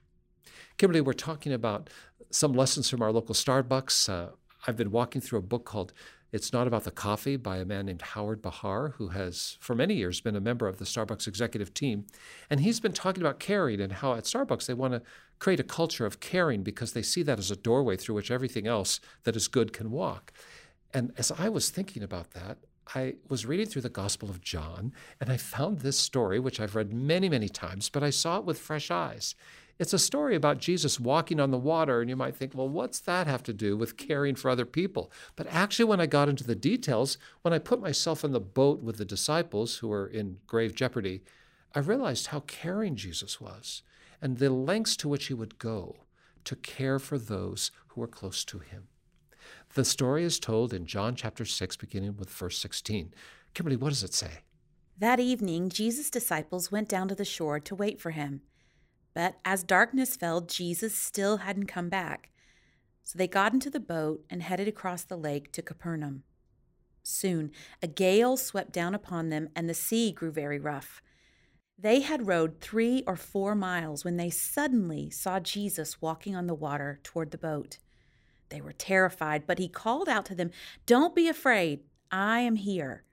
Kimberly, 0.79 1.01
we're 1.01 1.13
talking 1.13 1.53
about 1.53 1.91
some 2.31 2.53
lessons 2.53 2.89
from 2.89 3.03
our 3.03 3.11
local 3.11 3.35
Starbucks. 3.35 4.09
Uh, 4.09 4.31
I've 4.67 4.77
been 4.77 4.91
walking 4.91 5.21
through 5.21 5.41
a 5.41 5.43
book 5.43 5.65
called 5.65 5.93
It's 6.33 6.53
Not 6.53 6.67
About 6.67 6.85
the 6.85 6.91
Coffee 6.91 7.37
by 7.37 7.59
a 7.59 7.65
man 7.65 7.87
named 7.87 8.01
Howard 8.01 8.41
Behar, 8.41 8.91
who 8.97 9.09
has 9.09 9.59
for 9.61 9.75
many 9.75 9.95
years 9.95 10.21
been 10.21 10.37
a 10.37 10.41
member 10.41 10.67
of 10.67 10.79
the 10.79 10.87
Starbucks 10.87 11.27
executive 11.27 11.75
team. 11.75 12.07
And 12.49 12.61
he's 12.61 12.81
been 12.81 12.93
talking 12.93 13.23
about 13.23 13.39
caring 13.39 13.81
and 13.81 13.93
how 13.93 14.15
at 14.15 14.25
Starbucks 14.25 14.67
they 14.67 14.75
want 14.75 14.95
to 14.95 15.03
create 15.39 15.61
a 15.61 15.65
culture 15.65 16.07
of 16.07 16.21
caring 16.21 16.63
because 16.63 16.93
they 16.93 17.03
see 17.03 17.23
that 17.25 17.39
as 17.39 17.51
a 17.51 17.57
doorway 17.57 17.97
through 17.97 18.15
which 18.15 18.31
everything 18.31 18.67
else 18.67 19.01
that 19.25 19.37
is 19.37 19.49
good 19.49 19.73
can 19.73 19.91
walk. 19.91 20.33
And 20.95 21.13
as 21.19 21.31
I 21.31 21.49
was 21.51 21.69
thinking 21.69 22.03
about 22.03 22.31
that, 22.31 22.59
I 22.95 23.17
was 23.29 23.47
reading 23.47 23.67
through 23.67 23.83
the 23.83 23.89
Gospel 23.89 24.31
of 24.31 24.41
John 24.41 24.93
and 25.21 25.31
I 25.31 25.37
found 25.37 25.81
this 25.81 25.99
story, 25.99 26.39
which 26.39 26.61
I've 26.61 26.75
read 26.75 26.93
many, 26.93 27.29
many 27.29 27.49
times, 27.49 27.91
but 27.91 28.03
I 28.03 28.11
saw 28.11 28.39
it 28.39 28.45
with 28.45 28.59
fresh 28.59 28.91
eyes. 28.91 29.35
It's 29.79 29.93
a 29.93 29.99
story 29.99 30.37
about 30.37 30.59
Jesus 30.59 31.01
walking 31.01 31.41
on 31.41 31.51
the 31.51 31.59
water, 31.59 32.01
and 32.01 32.09
you 32.09 32.15
might 32.15 32.37
think, 32.37 32.53
well, 32.55 32.69
what's 32.69 33.01
that 33.01 33.27
have 33.27 33.43
to 33.45 33.53
do 33.53 33.77
with 33.77 33.97
caring 33.97 34.37
for 34.37 34.49
other 34.49 34.65
people? 34.65 35.11
But 35.35 35.49
actually, 35.49 35.87
when 35.87 36.01
I 36.01 36.07
got 36.07 36.29
into 36.29 36.45
the 36.45 36.55
details, 36.55 37.19
when 37.43 37.53
I 37.53 37.59
put 37.59 37.81
myself 37.81 38.25
in 38.25 38.31
the 38.31 38.41
boat 38.41 38.83
with 38.83 38.99
the 38.99 39.05
disciples 39.05 39.79
who 39.79 39.89
were 39.89 40.07
in 40.07 40.39
grave 40.47 40.77
jeopardy, 40.77 41.23
I 41.75 41.81
realized 41.81 42.29
how 42.29 42.41
caring 42.41 42.95
Jesus 42.95 43.41
was 43.41 43.83
and 44.23 44.39
the 44.39 44.51
lengths 44.51 44.97
to 44.99 45.09
which 45.09 45.27
he 45.27 45.35
would 45.35 45.59
go 45.59 45.97
to 46.45 46.55
care 46.57 47.01
for 47.01 47.19
those 47.19 47.73
who 47.89 48.01
were 48.01 48.07
close 48.07 48.45
to 48.45 48.61
him. 48.61 48.89
The 49.75 49.85
story 49.85 50.23
is 50.23 50.39
told 50.39 50.73
in 50.73 50.87
John 50.87 51.17
chapter 51.17 51.45
6, 51.45 51.77
beginning 51.77 52.17
with 52.17 52.31
verse 52.31 52.59
16. 52.59 53.13
Kimberly, 53.55 53.77
what 53.77 53.89
does 53.89 54.05
it 54.05 54.15
say? 54.15 54.43
That 54.99 55.19
evening, 55.19 55.69
Jesus' 55.69 56.11
disciples 56.11 56.71
went 56.71 56.89
down 56.89 57.09
to 57.09 57.15
the 57.17 57.25
shore 57.25 57.59
to 57.59 57.75
wait 57.75 58.01
for 58.01 58.13
him. 58.13 58.43
But 59.15 59.37
as 59.45 59.63
darkness 59.63 60.17
fell, 60.17 60.41
Jesus 60.41 60.95
still 60.95 61.39
hadn't 61.39 61.67
come 61.67 61.89
back. 61.89 62.31
So 63.05 63.17
they 63.19 63.29
got 63.29 63.53
into 63.53 63.71
the 63.71 63.81
boat 63.81 64.25
and 64.29 64.43
headed 64.43 64.67
across 64.67 65.05
the 65.05 65.17
lake 65.17 65.53
to 65.53 65.63
Capernaum. 65.63 66.25
Soon, 67.03 67.53
a 67.83 67.87
gale 67.87 68.37
swept 68.37 68.73
down 68.73 68.95
upon 68.95 69.29
them, 69.29 69.51
and 69.55 69.69
the 69.69 69.75
sea 69.75 70.11
grew 70.11 70.31
very 70.31 70.59
rough. 70.59 71.03
They 71.79 72.01
had 72.01 72.27
rowed 72.27 72.61
three 72.61 73.03
or 73.07 73.17
four 73.17 73.55
miles 73.55 74.05
when 74.05 74.17
they 74.17 74.31
suddenly 74.31 75.11
saw 75.11 75.39
Jesus 75.39 76.01
walking 76.01 76.35
on 76.35 76.47
the 76.47 76.55
water 76.55 77.01
toward 77.03 77.31
the 77.31 77.39
boat. 77.39 77.79
They 78.49 78.61
were 78.61 78.73
terrified, 78.73 79.47
but 79.47 79.59
he 79.59 79.69
called 79.69 80.09
out 80.09 80.25
to 80.27 80.35
them, 80.35 80.51
Don't 80.87 81.15
be 81.15 81.29
afraid, 81.29 81.81
I 82.11 82.41
am 82.41 82.57
here. 82.57 83.05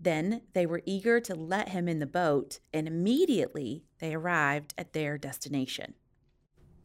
Then 0.00 0.42
they 0.54 0.64
were 0.64 0.82
eager 0.86 1.20
to 1.20 1.34
let 1.34 1.68
him 1.68 1.86
in 1.86 1.98
the 1.98 2.06
boat, 2.06 2.60
and 2.72 2.88
immediately 2.88 3.84
they 3.98 4.14
arrived 4.14 4.72
at 4.78 4.94
their 4.94 5.18
destination. 5.18 5.94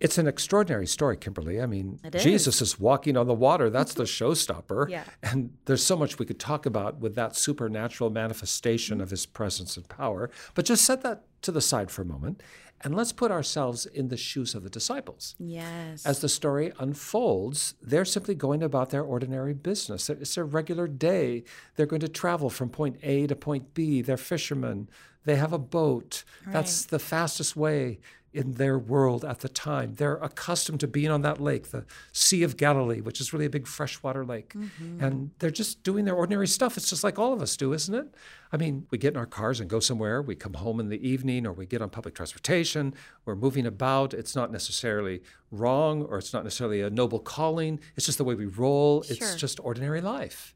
It's 0.01 0.17
an 0.17 0.27
extraordinary 0.27 0.87
story, 0.87 1.15
Kimberly. 1.15 1.61
I 1.61 1.65
mean, 1.65 2.01
is. 2.13 2.21
Jesus 2.21 2.61
is 2.61 2.77
walking 2.77 3.15
on 3.15 3.27
the 3.27 3.33
water. 3.33 3.69
That's 3.69 3.93
the 3.93 4.03
showstopper. 4.17 4.89
Yeah. 4.89 5.05
And 5.23 5.57
there's 5.65 5.83
so 5.83 5.95
much 5.95 6.19
we 6.19 6.25
could 6.25 6.39
talk 6.39 6.65
about 6.65 6.99
with 6.99 7.15
that 7.15 7.35
supernatural 7.35 8.09
manifestation 8.09 8.97
mm-hmm. 8.97 9.03
of 9.03 9.09
his 9.09 9.25
presence 9.25 9.77
and 9.77 9.87
power. 9.87 10.29
But 10.53 10.65
just 10.65 10.83
set 10.83 11.01
that 11.03 11.23
to 11.43 11.51
the 11.51 11.61
side 11.61 11.91
for 11.91 12.01
a 12.01 12.05
moment 12.05 12.43
and 12.81 12.95
let's 12.95 13.11
put 13.11 13.31
ourselves 13.31 13.85
in 13.85 14.09
the 14.09 14.17
shoes 14.17 14.53
of 14.53 14.63
the 14.63 14.69
disciples. 14.69 15.35
Yes. 15.39 16.05
As 16.05 16.19
the 16.19 16.29
story 16.29 16.71
unfolds, 16.79 17.75
they're 17.81 18.05
simply 18.05 18.35
going 18.35 18.61
about 18.61 18.89
their 18.89 19.03
ordinary 19.03 19.53
business. 19.53 20.09
It's 20.09 20.35
their 20.35 20.45
regular 20.45 20.87
day. 20.87 21.43
They're 21.75 21.85
going 21.85 22.01
to 22.01 22.07
travel 22.07 22.49
from 22.49 22.69
point 22.69 22.97
A 23.01 23.27
to 23.27 23.35
point 23.35 23.73
B. 23.73 24.01
They're 24.01 24.17
fishermen. 24.17 24.89
They 25.23 25.37
have 25.37 25.53
a 25.53 25.57
boat. 25.57 26.23
That's 26.45 26.85
the 26.85 26.99
fastest 26.99 27.55
way 27.55 27.99
in 28.35 28.53
their 28.53 28.77
world 28.77 29.23
at 29.23 29.39
the 29.39 29.49
time. 29.49 29.95
They're 29.95 30.17
accustomed 30.17 30.79
to 30.81 30.87
being 30.87 31.09
on 31.09 31.21
that 31.21 31.39
lake, 31.39 31.71
the 31.71 31.85
Sea 32.11 32.43
of 32.43 32.57
Galilee, 32.57 33.01
which 33.01 33.21
is 33.21 33.33
really 33.33 33.45
a 33.45 33.49
big 33.49 33.65
freshwater 33.67 34.25
lake. 34.25 34.53
Mm-hmm. 34.53 35.03
And 35.03 35.31
they're 35.39 35.51
just 35.51 35.83
doing 35.83 36.05
their 36.05 36.15
ordinary 36.15 36.47
stuff. 36.47 36.77
It's 36.77 36.89
just 36.89 37.03
like 37.03 37.17
all 37.17 37.33
of 37.33 37.41
us 37.41 37.55
do, 37.55 37.73
isn't 37.73 37.95
it? 37.95 38.13
I 38.51 38.57
mean, 38.57 38.87
we 38.91 38.97
get 38.97 39.13
in 39.13 39.17
our 39.17 39.25
cars 39.25 39.59
and 39.59 39.69
go 39.69 39.79
somewhere. 39.79 40.21
We 40.21 40.35
come 40.35 40.53
home 40.53 40.79
in 40.79 40.89
the 40.89 41.07
evening 41.07 41.47
or 41.47 41.53
we 41.53 41.65
get 41.65 41.81
on 41.81 41.89
public 41.89 42.15
transportation. 42.15 42.93
We're 43.25 43.35
moving 43.35 43.65
about. 43.65 44.13
It's 44.13 44.35
not 44.35 44.51
necessarily 44.51 45.21
wrong 45.51 46.03
or 46.03 46.17
it's 46.17 46.33
not 46.33 46.43
necessarily 46.43 46.81
a 46.81 46.89
noble 46.89 47.19
calling. 47.19 47.79
It's 47.95 48.05
just 48.05 48.17
the 48.17 48.23
way 48.23 48.35
we 48.35 48.45
roll. 48.45 49.03
It's 49.09 49.35
just 49.35 49.59
ordinary 49.61 50.01
life. 50.01 50.55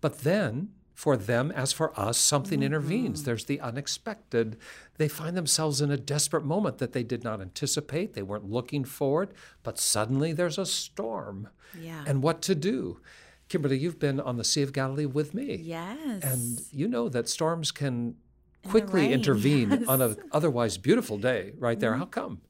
But 0.00 0.20
then, 0.20 0.70
for 0.96 1.14
them 1.14 1.52
as 1.52 1.74
for 1.74 1.92
us, 2.00 2.16
something 2.16 2.62
intervenes. 2.62 3.24
There's 3.24 3.44
the 3.44 3.60
unexpected. 3.60 4.56
They 4.96 5.08
find 5.08 5.36
themselves 5.36 5.82
in 5.82 5.90
a 5.90 5.98
desperate 5.98 6.42
moment 6.42 6.78
that 6.78 6.92
they 6.94 7.02
did 7.02 7.22
not 7.22 7.42
anticipate. 7.42 8.14
They 8.14 8.22
weren't 8.22 8.50
looking 8.50 8.82
for 8.82 9.22
it, 9.22 9.32
but 9.62 9.78
suddenly 9.78 10.32
there's 10.32 10.56
a 10.56 10.64
storm. 10.64 11.50
yeah. 11.78 12.02
And 12.06 12.22
what 12.22 12.40
to 12.42 12.54
do? 12.54 12.98
Kimberly, 13.50 13.76
you've 13.76 13.98
been 13.98 14.18
on 14.18 14.38
the 14.38 14.42
Sea 14.42 14.62
of 14.62 14.72
Galilee 14.72 15.04
with 15.04 15.34
me. 15.34 15.56
yes. 15.56 16.24
And 16.24 16.62
you 16.72 16.88
know 16.88 17.10
that 17.10 17.28
storms 17.28 17.70
can 17.72 18.14
quickly 18.66 19.12
intervene 19.18 19.72
on 19.72 19.78
yes. 19.80 19.88
Mm-hmm. 19.88 20.20
an 20.22 20.28
otherwise 20.32 20.78
beautiful 20.78 21.18
day 21.18 21.52
right 21.58 21.78
there. 21.78 21.94
How 21.96 22.06
come? 22.06 22.40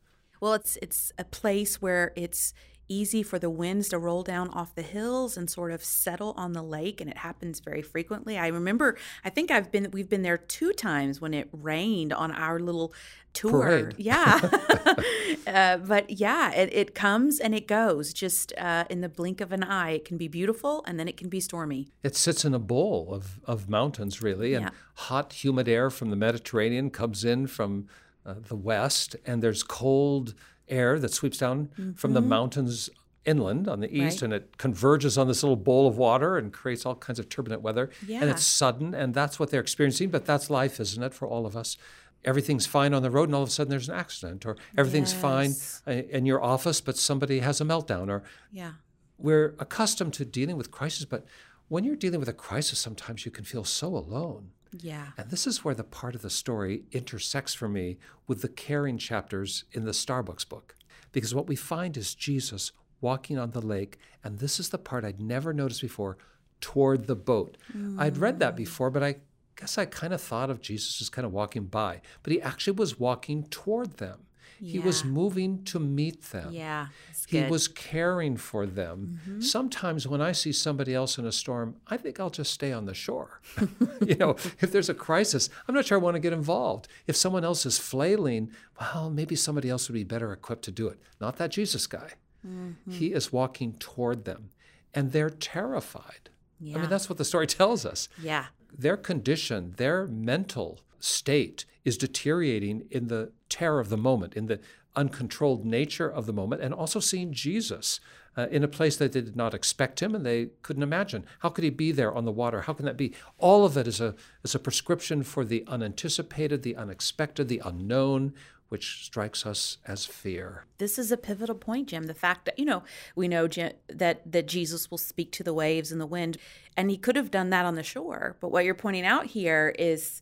Well, 0.40 0.54
it's 0.54 0.78
it's 0.80 1.10
a 1.18 1.24
place 1.24 1.82
where 1.82 2.12
it's 2.14 2.54
easy 2.88 3.22
for 3.22 3.38
the 3.38 3.50
winds 3.50 3.88
to 3.90 3.98
roll 3.98 4.22
down 4.22 4.48
off 4.50 4.74
the 4.74 4.82
hills 4.82 5.36
and 5.36 5.50
sort 5.50 5.72
of 5.72 5.82
settle 5.82 6.34
on 6.36 6.52
the 6.52 6.62
lake 6.62 7.00
and 7.00 7.10
it 7.10 7.18
happens 7.18 7.60
very 7.60 7.82
frequently. 7.82 8.38
I 8.38 8.48
remember 8.48 8.96
I 9.24 9.30
think 9.30 9.50
I've 9.50 9.70
been 9.72 9.90
we've 9.92 10.08
been 10.08 10.22
there 10.22 10.38
two 10.38 10.72
times 10.72 11.20
when 11.20 11.34
it 11.34 11.48
rained 11.52 12.12
on 12.12 12.32
our 12.32 12.58
little 12.58 12.92
tour. 13.32 13.62
Parade. 13.62 13.94
Yeah. 13.98 14.40
uh, 15.46 15.76
but 15.78 16.10
yeah, 16.10 16.52
it, 16.52 16.72
it 16.72 16.94
comes 16.94 17.38
and 17.38 17.54
it 17.54 17.66
goes 17.68 18.12
just 18.12 18.52
uh, 18.56 18.84
in 18.88 19.00
the 19.02 19.08
blink 19.08 19.40
of 19.40 19.52
an 19.52 19.62
eye. 19.62 19.90
It 19.90 20.04
can 20.04 20.16
be 20.16 20.28
beautiful 20.28 20.82
and 20.86 20.98
then 20.98 21.06
it 21.08 21.16
can 21.16 21.28
be 21.28 21.40
stormy. 21.40 21.88
It 22.02 22.16
sits 22.16 22.44
in 22.44 22.54
a 22.54 22.58
bowl 22.58 23.12
of, 23.12 23.38
of 23.44 23.68
mountains, 23.68 24.22
really, 24.22 24.54
and 24.54 24.64
Yeah. 24.66 24.70
hot, 24.94 25.32
humid 25.44 25.68
air 25.68 25.90
from 25.90 26.10
the 26.10 26.16
Mediterranean 26.16 26.90
comes 26.90 27.24
in 27.24 27.46
from 27.46 27.88
uh, 28.24 28.34
the 28.48 28.56
west, 28.56 29.14
and 29.24 29.42
there's 29.42 29.62
cold 29.62 30.34
air 30.68 30.98
that 30.98 31.12
sweeps 31.12 31.38
down 31.38 31.94
from 31.96 32.12
the 32.14 32.20
mountains 32.20 32.90
inland 33.24 33.66
on 33.68 33.80
the 33.80 33.88
east, 33.88 33.96
Mm-hmm. 33.96 34.04
Right. 34.04 34.22
and 34.22 34.32
it 34.34 34.56
converges 34.58 35.18
on 35.18 35.26
this 35.28 35.42
little 35.42 35.56
bowl 35.56 35.86
of 35.88 35.98
water 35.98 36.36
and 36.38 36.52
creates 36.52 36.86
all 36.86 36.94
kinds 36.94 37.18
of 37.18 37.28
turbulent 37.28 37.62
weather. 37.62 37.90
And 38.08 38.30
it's 38.30 38.44
sudden, 38.44 38.94
and 38.94 39.14
that's 39.14 39.38
what 39.40 39.50
they're 39.50 39.60
experiencing, 39.60 40.10
but 40.10 40.24
that's 40.24 40.48
life, 40.50 40.78
isn't 40.78 41.02
it, 41.02 41.12
for 41.12 41.26
all 41.26 41.44
of 41.46 41.56
us? 41.56 41.76
Everything's 42.24 42.66
fine 42.66 42.94
on 42.94 43.02
the 43.02 43.10
road, 43.10 43.28
and 43.28 43.34
all 43.34 43.42
of 43.42 43.48
a 43.48 43.52
sudden 43.52 43.70
there's 43.70 43.88
an 43.88 43.94
accident, 43.96 44.46
or 44.46 44.56
everything's 44.76 45.12
fine 45.12 45.50
Yes. 45.50 45.82
uh, 45.86 45.90
in 45.90 46.24
your 46.26 46.42
office, 46.42 46.80
but 46.80 46.96
somebody 46.96 47.40
has 47.40 47.60
a 47.60 47.64
meltdown, 47.64 48.08
or 48.08 48.22
Yeah. 48.52 48.72
we're 49.18 49.54
accustomed 49.58 50.12
to 50.14 50.24
dealing 50.24 50.56
with 50.56 50.70
crisis, 50.70 51.04
but 51.04 51.24
when 51.68 51.82
you're 51.84 51.96
dealing 51.96 52.20
with 52.20 52.28
a 52.28 52.32
crisis, 52.32 52.78
sometimes 52.78 53.24
you 53.24 53.30
can 53.32 53.44
feel 53.44 53.64
so 53.64 53.88
alone. 53.96 54.50
Yeah. 54.80 55.08
And 55.16 55.30
this 55.30 55.46
is 55.46 55.64
where 55.64 55.74
the 55.74 55.84
part 55.84 56.14
of 56.14 56.22
the 56.22 56.30
story 56.30 56.84
intersects 56.92 57.54
for 57.54 57.68
me 57.68 57.98
with 58.26 58.42
the 58.42 58.48
caring 58.48 58.98
chapters 58.98 59.64
in 59.72 59.84
the 59.84 59.92
Starbucks 59.92 60.48
book. 60.48 60.74
Because 61.12 61.34
what 61.34 61.46
we 61.46 61.56
find 61.56 61.96
is 61.96 62.14
Jesus 62.14 62.72
walking 63.00 63.38
on 63.38 63.50
the 63.50 63.60
lake, 63.60 63.98
and 64.24 64.38
this 64.38 64.58
is 64.58 64.70
the 64.70 64.78
part 64.78 65.04
I'd 65.04 65.20
never 65.20 65.52
noticed 65.52 65.80
before 65.80 66.18
toward 66.60 67.06
the 67.06 67.16
boat. 67.16 67.56
I'd 67.98 68.18
read 68.18 68.38
that 68.40 68.54
mm. 68.54 68.58
before, 68.58 68.90
but 68.90 69.02
I 69.02 69.16
guess 69.56 69.78
I 69.78 69.86
kind 69.86 70.12
of 70.12 70.20
thought 70.20 70.50
of 70.50 70.60
Jesus 70.60 70.98
just 70.98 71.12
kind 71.12 71.24
of 71.24 71.32
walking 71.32 71.64
by, 71.64 72.00
but 72.22 72.32
he 72.32 72.40
actually 72.40 72.76
was 72.76 72.98
walking 72.98 73.44
toward 73.44 73.98
them. 73.98 74.25
He 74.60 74.78
was 74.78 75.04
moving 75.04 75.64
to 75.64 75.78
meet 75.78 76.22
them. 76.30 76.52
Yeah. 76.52 76.88
He 77.26 77.40
good. 77.40 77.50
was 77.50 77.68
caring 77.68 78.36
for 78.36 78.66
them. 78.66 79.18
Mm-hmm. 79.28 79.40
Sometimes 79.40 80.06
when 80.06 80.20
I 80.20 80.32
see 80.32 80.52
somebody 80.52 80.94
else 80.94 81.18
in 81.18 81.26
a 81.26 81.32
storm, 81.32 81.76
I 81.88 81.96
think 81.96 82.20
I'll 82.20 82.30
just 82.30 82.52
stay 82.52 82.72
on 82.72 82.86
the 82.86 82.94
shore. 82.94 83.40
you 84.06 84.14
know, 84.16 84.30
if 84.60 84.70
there's 84.70 84.88
a 84.88 84.94
crisis, 84.94 85.50
I'm 85.66 85.74
not 85.74 85.86
sure 85.86 85.98
I 85.98 86.00
want 86.00 86.14
to 86.14 86.20
get 86.20 86.32
involved. 86.32 86.88
If 87.06 87.16
someone 87.16 87.44
else 87.44 87.66
is 87.66 87.78
flailing, 87.78 88.50
well, 88.80 89.10
maybe 89.10 89.34
somebody 89.34 89.68
else 89.68 89.88
would 89.88 89.94
be 89.94 90.04
better 90.04 90.32
equipped 90.32 90.64
to 90.64 90.70
do 90.70 90.88
it. 90.88 91.00
Not 91.20 91.36
that 91.36 91.50
Jesus 91.50 91.86
guy. 91.86 92.12
Mm-hmm. 92.46 92.90
He 92.90 93.12
is 93.12 93.32
walking 93.32 93.74
toward 93.74 94.24
them, 94.24 94.50
and 94.94 95.12
they're 95.12 95.30
terrified. 95.30 96.30
Yeah. 96.60 96.76
I 96.76 96.80
mean, 96.80 96.90
that's 96.90 97.08
what 97.08 97.18
the 97.18 97.24
story 97.24 97.46
tells 97.58 97.84
us 97.84 98.08
yeah. 98.22 98.46
their 98.76 98.96
condition, 98.96 99.74
their 99.76 100.06
mental 100.06 100.80
state 101.00 101.64
is 101.84 101.96
deteriorating 101.96 102.86
in 102.90 103.08
the 103.08 103.32
terror 103.48 103.80
of 103.80 103.88
the 103.88 103.96
moment, 103.96 104.34
in 104.34 104.46
the 104.46 104.60
uncontrolled 104.96 105.64
nature 105.64 106.08
of 106.08 106.26
the 106.26 106.32
moment 106.32 106.62
and 106.62 106.72
also 106.72 106.98
seeing 106.98 107.32
Jesus 107.32 108.00
uh, 108.36 108.46
in 108.50 108.64
a 108.64 108.68
place 108.68 108.96
that 108.96 109.12
they 109.12 109.20
did 109.20 109.36
not 109.36 109.54
expect 109.54 110.00
him 110.00 110.14
and 110.14 110.24
they 110.24 110.48
couldn't 110.62 110.82
imagine. 110.82 111.24
How 111.40 111.50
could 111.50 111.64
he 111.64 111.70
be 111.70 111.92
there 111.92 112.12
on 112.14 112.24
the 112.24 112.32
water? 112.32 112.62
How 112.62 112.72
can 112.72 112.86
that 112.86 112.96
be? 112.96 113.14
All 113.38 113.64
of 113.64 113.76
it 113.76 113.86
is 113.86 114.00
a, 114.00 114.14
is 114.42 114.54
a 114.54 114.58
prescription 114.58 115.22
for 115.22 115.44
the 115.44 115.64
unanticipated, 115.68 116.62
the 116.62 116.76
unexpected, 116.76 117.48
the 117.48 117.62
unknown, 117.64 118.34
which 118.68 119.04
strikes 119.04 119.46
us 119.46 119.78
as 119.86 120.04
fear. 120.04 120.64
This 120.78 120.98
is 120.98 121.12
a 121.12 121.16
pivotal 121.16 121.54
point, 121.54 121.88
Jim. 121.88 122.04
The 122.04 122.14
fact 122.14 122.46
that, 122.46 122.58
you 122.58 122.64
know, 122.64 122.82
we 123.14 123.28
know 123.28 123.46
that, 123.46 124.20
that 124.32 124.48
Jesus 124.48 124.90
will 124.90 124.98
speak 124.98 125.30
to 125.32 125.44
the 125.44 125.54
waves 125.54 125.92
and 125.92 126.00
the 126.00 126.06
wind, 126.06 126.36
and 126.76 126.90
he 126.90 126.96
could 126.96 127.16
have 127.16 127.30
done 127.30 127.50
that 127.50 127.64
on 127.64 127.76
the 127.76 127.84
shore. 127.84 128.36
But 128.40 128.50
what 128.50 128.64
you're 128.64 128.74
pointing 128.74 129.06
out 129.06 129.26
here 129.26 129.72
is 129.78 130.20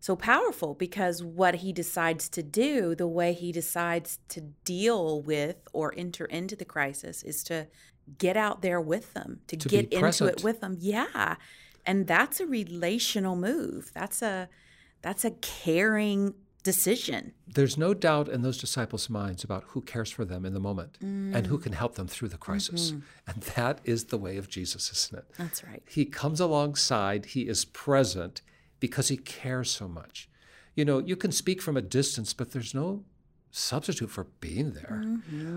so 0.00 0.14
powerful 0.16 0.74
because 0.74 1.24
what 1.24 1.56
he 1.56 1.72
decides 1.72 2.28
to 2.30 2.42
do, 2.42 2.94
the 2.94 3.08
way 3.08 3.32
he 3.32 3.52
decides 3.52 4.18
to 4.28 4.40
deal 4.64 5.20
with 5.20 5.56
or 5.72 5.92
enter 5.96 6.24
into 6.26 6.54
the 6.54 6.64
crisis 6.64 7.22
is 7.22 7.42
to 7.44 7.66
get 8.16 8.36
out 8.36 8.62
there 8.62 8.80
with 8.80 9.12
them, 9.14 9.40
to, 9.48 9.56
To 9.56 9.68
get 9.68 9.92
into 9.92 10.26
it 10.26 10.42
with 10.42 10.60
them. 10.60 10.76
Yeah. 10.78 11.36
And 11.84 12.06
that's 12.06 12.40
a 12.40 12.46
relational 12.46 13.36
move. 13.36 13.90
That's 13.94 14.22
a 14.22 14.48
that's 15.00 15.24
a 15.24 15.30
caring 15.30 16.34
decision. 16.64 17.32
There's 17.54 17.78
no 17.78 17.94
doubt 17.94 18.28
in 18.28 18.42
those 18.42 18.58
disciples' 18.58 19.08
minds 19.08 19.44
about 19.44 19.64
who 19.68 19.80
cares 19.80 20.10
for 20.10 20.24
them 20.24 20.44
in 20.44 20.54
the 20.54 20.60
moment 20.60 20.98
and 21.00 21.46
who 21.46 21.56
can 21.56 21.72
help 21.72 21.94
them 21.94 22.08
through 22.08 22.28
the 22.28 22.36
crisis. 22.36 22.90
Mm-hmm. 22.90 23.00
And 23.28 23.42
that 23.54 23.80
is 23.84 24.06
the 24.06 24.18
way 24.18 24.36
of 24.36 24.48
Jesus, 24.48 24.90
isn't 24.90 25.20
it? 25.20 25.24
That's 25.38 25.64
right. 25.64 25.82
He 25.88 26.04
comes 26.04 26.40
alongside, 26.40 27.26
he 27.26 27.42
is 27.42 27.64
present 27.64 28.42
because 28.80 29.08
he 29.08 29.16
cares 29.16 29.70
so 29.70 29.88
much. 29.88 30.28
You 30.74 30.84
know, 30.84 30.98
you 30.98 31.16
can 31.16 31.32
speak 31.32 31.60
from 31.60 31.76
a 31.76 31.82
distance, 31.82 32.32
but 32.32 32.52
there's 32.52 32.74
no 32.74 33.04
substitute 33.50 34.10
for 34.10 34.24
being 34.40 34.72
there. 34.72 35.02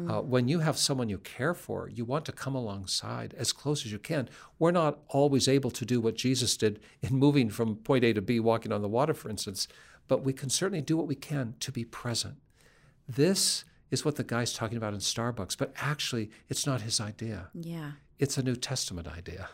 Uh, 0.10 0.22
when 0.22 0.48
you 0.48 0.60
have 0.60 0.78
someone 0.78 1.10
you 1.10 1.18
care 1.18 1.54
for, 1.54 1.90
you 1.90 2.06
want 2.06 2.26
to 2.26 2.32
come 2.32 2.56
alongside 2.56 3.36
as 3.38 3.52
close 3.52 3.86
as 3.86 3.92
you 3.92 4.00
can. 4.00 4.30
We're 4.58 4.72
not 4.72 5.00
always 5.10 5.48
able 5.48 5.72
to 5.72 5.86
do 5.86 6.00
what 6.00 6.16
Jesus 6.16 6.56
did 6.58 6.80
in 7.02 7.16
moving 7.16 7.50
from 7.50 7.76
point 7.76 8.04
A 8.04 8.14
to 8.14 8.22
B, 8.22 8.40
walking 8.40 8.72
on 8.72 8.82
the 8.82 8.88
water, 8.88 9.14
for 9.14 9.30
instance, 9.30 9.68
but 10.08 10.24
we 10.24 10.34
can 10.34 10.50
certainly 10.50 10.82
do 10.82 10.98
what 10.98 11.08
we 11.08 11.16
can 11.16 11.56
to 11.60 11.72
be 11.72 11.84
present. 11.84 12.36
This 13.08 13.66
is 13.92 14.06
what 14.06 14.16
the 14.16 14.24
guy's 14.24 14.54
talking 14.54 14.78
about 14.78 14.94
in 14.94 15.00
Starbucks, 15.00 15.58
but 15.58 15.74
actually, 15.78 16.32
it's 16.48 16.66
not 16.66 16.82
his 16.82 17.02
idea. 17.02 17.50
Yeah. 17.54 17.92
It's 18.20 18.38
a 18.38 18.44
New 18.44 18.56
Testament 18.56 19.08
idea. 19.08 19.50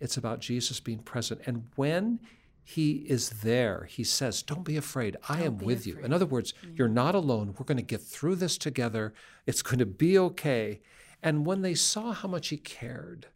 It's 0.00 0.16
about 0.16 0.40
Jesus 0.40 0.80
being 0.80 0.98
present. 0.98 1.40
And 1.46 1.68
when 1.76 2.20
he 2.68 2.96
is 3.08 3.30
there, 3.30 3.88
he 3.88 4.04
says, 4.04 4.42
Don't 4.42 4.62
be 4.62 4.76
afraid. 4.76 5.16
I 5.26 5.40
am 5.42 5.54
be 5.54 5.64
with 5.64 5.86
you. 5.86 5.98
In 6.02 6.12
other 6.12 6.26
words, 6.26 6.52
you're 6.74 6.86
not 6.86 7.14
alone. 7.14 7.54
We're 7.58 7.64
going 7.64 7.78
to 7.78 7.82
get 7.82 8.02
through 8.02 8.34
this 8.36 8.58
together. 8.58 9.14
It's 9.46 9.62
going 9.62 9.78
to 9.78 9.86
be 9.86 10.18
okay. 10.18 10.80
And 11.22 11.46
when 11.46 11.62
they 11.62 11.72
saw 11.72 12.12
how 12.12 12.28
much 12.28 12.48
he 12.48 12.58
cared, 12.58 13.28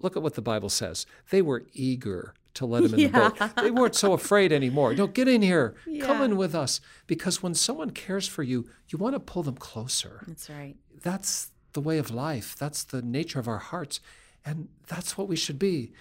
look 0.00 0.16
at 0.16 0.22
what 0.22 0.34
the 0.34 0.42
Bible 0.42 0.68
says. 0.68 1.06
They 1.30 1.42
were 1.42 1.66
eager 1.74 2.34
to 2.54 2.66
let 2.66 2.82
him 2.82 2.94
in 2.94 3.00
the 3.02 3.06
boat. 3.06 3.38
They 3.62 3.70
weren't 3.70 3.94
so 3.94 4.14
afraid 4.14 4.50
anymore. 4.52 4.94
No, 4.94 5.06
get 5.06 5.28
in 5.28 5.42
here. 5.42 5.76
Come 6.00 6.20
in 6.22 6.36
with 6.36 6.52
us. 6.52 6.80
Because 7.06 7.40
when 7.40 7.54
someone 7.54 7.90
cares 7.90 8.26
for 8.26 8.42
you, 8.42 8.68
you 8.88 8.98
want 8.98 9.14
to 9.14 9.20
pull 9.20 9.44
them 9.44 9.54
closer 9.56 10.24
That's 10.26 10.50
right. 10.50 10.74
that's 11.02 11.52
the 11.74 11.80
way 11.80 11.98
of 11.98 12.10
life. 12.10 12.56
That's 12.58 12.82
the 12.82 13.00
nature 13.00 13.38
of 13.38 13.46
our 13.46 13.58
hearts. 13.58 14.00
And 14.44 14.70
that's 14.88 15.16
what 15.16 15.28
we 15.28 15.36
should 15.36 15.60
be. 15.60 15.92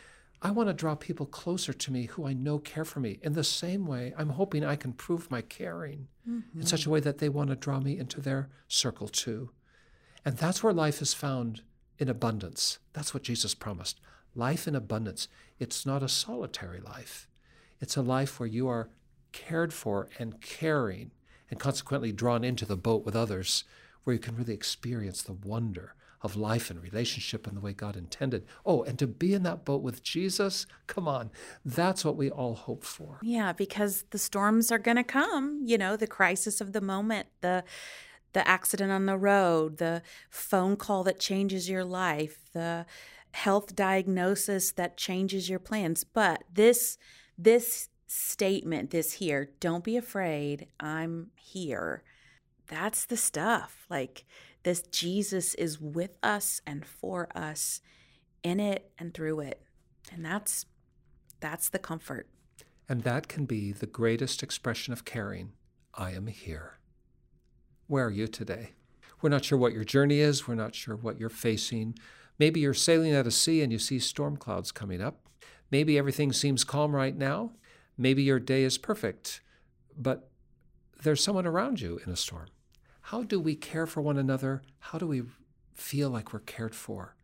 I 0.45 0.51
want 0.51 0.69
to 0.69 0.73
draw 0.73 0.93
people 0.93 1.25
closer 1.25 1.73
to 1.73 1.91
me 1.91 2.05
who 2.05 2.27
I 2.27 2.33
know 2.33 2.59
care 2.59 2.85
for 2.85 2.99
me. 2.99 3.17
In 3.23 3.33
the 3.33 3.43
same 3.43 3.87
way, 3.87 4.13
I'm 4.15 4.29
hoping 4.29 4.63
I 4.63 4.75
can 4.75 4.93
prove 4.93 5.31
my 5.31 5.41
caring 5.41 6.07
in 6.53 6.67
such 6.67 6.81
a 6.81 6.83
mm-hmm. 6.83 6.91
way 6.91 6.99
that 6.99 7.17
they 7.17 7.29
want 7.29 7.49
to 7.49 7.55
draw 7.55 7.79
me 7.79 7.97
into 7.97 8.21
their 8.21 8.49
circle 8.67 9.07
too. 9.07 9.49
And 10.23 10.37
that's 10.37 10.61
where 10.61 10.71
life 10.71 11.01
is 11.01 11.15
found 11.15 11.63
in 11.97 12.09
abundance. 12.09 12.77
That's 12.93 13.11
what 13.11 13.23
Jesus 13.23 13.55
promised 13.55 13.99
life 14.35 14.67
in 14.67 14.75
abundance. 14.75 15.27
It's 15.57 15.83
not 15.83 16.03
a 16.03 16.07
solitary 16.07 16.79
life, 16.79 17.27
it's 17.81 17.97
a 17.97 18.03
life 18.03 18.39
where 18.39 18.45
you 18.47 18.67
are 18.67 18.91
cared 19.31 19.73
for 19.73 20.09
and 20.19 20.39
caring, 20.41 21.09
and 21.49 21.59
consequently 21.59 22.11
drawn 22.11 22.43
into 22.43 22.65
the 22.65 22.77
boat 22.77 23.03
with 23.03 23.15
others, 23.15 23.63
where 24.03 24.13
you 24.13 24.19
can 24.19 24.35
really 24.35 24.53
experience 24.53 25.23
the 25.23 25.33
wonder 25.33 25.95
of 26.25 26.35
life 26.35 26.71
and 26.71 26.81
relationship 26.81 27.45
and 27.45 27.55
the 27.55 27.61
way 27.61 27.71
God 27.71 27.95
intended. 27.95 28.45
Oh, 28.65 28.81
and 28.83 28.97
to 28.97 29.05
be 29.05 29.35
in 29.35 29.43
that 29.43 29.63
boat 29.63 29.83
with 29.83 30.01
Jesus, 30.01 30.65
come 30.87 31.07
on, 31.07 31.29
that's 31.63 32.03
what 32.03 32.17
we 32.17 32.31
all 32.31 32.55
hope 32.55 32.83
for. 32.83 33.19
Yeah, 33.21 33.53
because 33.53 34.05
the 34.09 34.17
storms 34.17 34.71
are 34.71 34.79
going 34.79 34.97
to 34.97 35.03
come, 35.03 35.61
you 35.63 35.77
know, 35.77 35.95
the 35.95 36.07
crisis 36.07 36.59
of 36.59 36.73
the 36.73 36.81
moment, 36.81 37.27
the 37.41 37.63
the 38.33 38.45
accident 38.45 38.91
on 38.91 39.05
the 39.05 39.17
road, 39.17 39.77
the 39.77 40.01
phone 40.29 40.75
call 40.75 41.05
that 41.05 41.21
changes 41.21 41.69
your 41.69 41.85
life, 41.85 42.49
the 42.51 42.85
health 43.31 43.73
diagnosis 43.77 44.73
that 44.73 44.97
changes 44.97 45.49
your 45.49 45.59
plans. 45.59 46.03
But 46.03 46.43
this 46.51 46.97
this 47.37 47.87
statement, 48.07 48.89
this 48.89 49.13
here, 49.13 49.51
don't 49.59 49.83
be 49.83 49.95
afraid, 49.95 50.67
I'm 50.79 51.31
here. 51.35 52.03
That's 52.67 53.05
the 53.05 53.15
stuff. 53.15 53.85
Like 53.89 54.25
this 54.65 54.81
Jesus 54.81 55.53
is 55.53 55.79
with 55.79 56.17
us 56.23 56.59
and 56.65 56.83
for 56.83 57.29
us 57.37 57.81
in 58.41 58.59
it 58.59 58.89
and 58.97 59.13
through 59.13 59.41
it. 59.41 59.61
And 60.11 60.25
that's 60.25 60.65
that's 61.39 61.69
the 61.69 61.77
comfort. 61.77 62.27
And 62.89 63.03
that 63.03 63.27
can 63.27 63.45
be 63.45 63.71
the 63.71 63.85
greatest 63.85 64.41
expression 64.41 64.91
of 64.91 65.05
caring. 65.05 65.51
I 65.93 66.11
am 66.13 66.25
here. 66.25 66.79
Where 67.85 68.07
are 68.07 68.11
you 68.11 68.27
today? 68.27 68.71
We're 69.21 69.29
not 69.29 69.45
sure 69.45 69.57
what 69.57 69.73
your 69.73 69.83
journey 69.83 70.19
is. 70.19 70.47
We're 70.47 70.55
not 70.55 70.73
sure 70.73 70.95
what 70.95 71.19
you're 71.19 71.29
facing. 71.29 71.95
Maybe 72.39 72.59
you're 72.59 72.73
sailing 72.73 73.13
at 73.13 73.27
a 73.27 73.31
sea 73.31 73.61
and 73.61 73.71
you 73.71 73.77
see 73.77 73.99
storm 73.99 74.35
clouds 74.35 74.71
coming 74.71 74.99
up. 74.99 75.29
Maybe 75.69 75.95
everything 75.95 76.33
seems 76.33 76.63
calm 76.63 76.95
right 76.95 77.15
now. 77.15 77.51
Maybe 77.99 78.23
your 78.23 78.39
day 78.39 78.63
is 78.63 78.79
perfect, 78.79 79.41
but 79.95 80.27
there's 81.03 81.23
someone 81.23 81.45
around 81.45 81.81
you 81.81 81.99
in 82.03 82.11
a 82.11 82.15
storm. 82.15 82.47
How 83.09 83.21
do 83.21 83.39
we 83.39 83.53
care 83.53 83.85
for 83.85 84.01
one 84.01 84.17
another? 84.17 84.63
How 84.79 84.97
do 84.97 85.05
we 85.05 85.21
feel 85.75 86.09
like 86.09 86.33
we're 86.33 86.39
cared 86.39 86.73
for? 86.73 87.15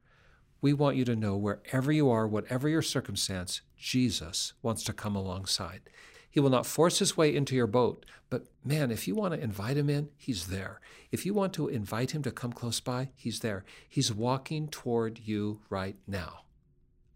We 0.62 0.74
want 0.74 0.96
you 0.96 1.04
to 1.06 1.16
know 1.16 1.36
wherever 1.36 1.92
you 1.92 2.08
are, 2.12 2.28
whatever 2.28 2.70
your 2.70 2.84
circumstance, 2.84 3.62
Jesus 3.78 4.54
wants 4.62 4.84
to 4.84 4.94
come 4.94 5.16
alongside. 5.16 5.82
He 6.30 6.40
will 6.40 6.52
not 6.52 6.68
force 6.68 7.00
his 7.00 7.18
way 7.18 7.36
into 7.36 7.56
your 7.56 7.66
boat, 7.66 8.06
but 8.30 8.46
man, 8.64 8.92
if 8.92 9.08
you 9.08 9.16
want 9.16 9.34
to 9.34 9.40
invite 9.42 9.76
him 9.76 9.90
in, 9.90 10.10
he's 10.18 10.48
there. 10.50 10.82
If 11.12 11.26
you 11.26 11.34
want 11.34 11.52
to 11.54 11.68
invite 11.68 12.12
him 12.12 12.22
to 12.24 12.32
come 12.32 12.54
close 12.54 12.80
by, 12.80 13.10
he's 13.16 13.40
there. 13.40 13.66
He's 13.90 14.14
walking 14.14 14.68
toward 14.68 15.18
you 15.18 15.62
right 15.68 15.96
now. 16.06 16.42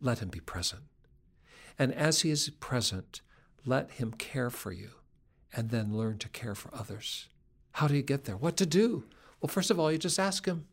Let 0.01 0.23
him 0.23 0.29
be 0.29 0.39
present. 0.39 0.81
And 1.77 1.93
as 1.93 2.21
he 2.21 2.31
is 2.31 2.49
present, 2.49 3.21
let 3.63 3.91
him 3.91 4.11
care 4.11 4.49
for 4.49 4.71
you 4.71 4.89
and 5.53 5.69
then 5.69 5.95
learn 5.95 6.17
to 6.17 6.29
care 6.29 6.55
for 6.55 6.73
others. 6.73 7.27
How 7.75 7.89
do 7.89 7.95
you 7.97 8.03
get 8.03 8.23
there? 8.23 8.37
What 8.37 8.55
to 8.55 8.65
do? 8.65 9.03
Well, 9.41 9.49
first 9.49 9.69
of 9.69 9.77
all, 9.77 9.91
you 9.91 9.97
just 9.97 10.17
ask 10.17 10.45
him. 10.45 10.65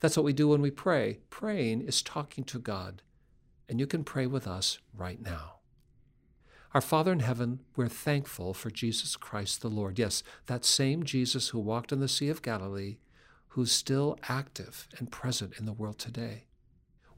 That's 0.00 0.16
what 0.16 0.24
we 0.24 0.32
do 0.32 0.48
when 0.48 0.62
we 0.62 0.70
pray. 0.70 1.18
Praying 1.28 1.82
is 1.82 2.00
talking 2.00 2.44
to 2.44 2.58
God, 2.58 3.02
and 3.68 3.78
you 3.78 3.86
can 3.86 4.04
pray 4.04 4.26
with 4.26 4.46
us 4.46 4.78
right 4.96 5.20
now. 5.20 5.56
Our 6.72 6.80
Father 6.80 7.12
in 7.12 7.20
heaven, 7.20 7.60
we're 7.76 7.88
thankful 7.88 8.54
for 8.54 8.70
Jesus 8.70 9.16
Christ 9.16 9.60
the 9.60 9.68
Lord. 9.68 9.98
Yes, 9.98 10.22
that 10.46 10.64
same 10.64 11.02
Jesus 11.02 11.50
who 11.50 11.58
walked 11.58 11.92
on 11.92 12.00
the 12.00 12.08
Sea 12.08 12.30
of 12.30 12.40
Galilee, 12.40 12.96
who's 13.48 13.70
still 13.70 14.18
active 14.26 14.88
and 14.96 15.12
present 15.12 15.58
in 15.58 15.66
the 15.66 15.74
world 15.74 15.98
today. 15.98 16.46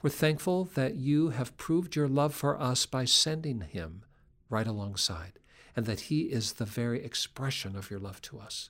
We're 0.03 0.11
thankful 0.11 0.65
that 0.75 0.97
you 0.97 1.29
have 1.29 1.57
proved 1.57 1.95
your 1.95 2.09
love 2.09 2.35
for 2.35 2.61
us 2.61 2.87
by 2.87 3.05
sending 3.05 3.61
him 3.61 4.03
right 4.51 4.67
alongside, 4.67 5.39
and 5.77 5.87
that 5.87 6.01
he 6.11 6.23
is 6.23 6.55
the 6.55 6.65
very 6.65 7.05
expression 7.05 7.77
of 7.77 7.89
your 7.89 8.01
love 8.01 8.21
to 8.23 8.41
us. 8.41 8.69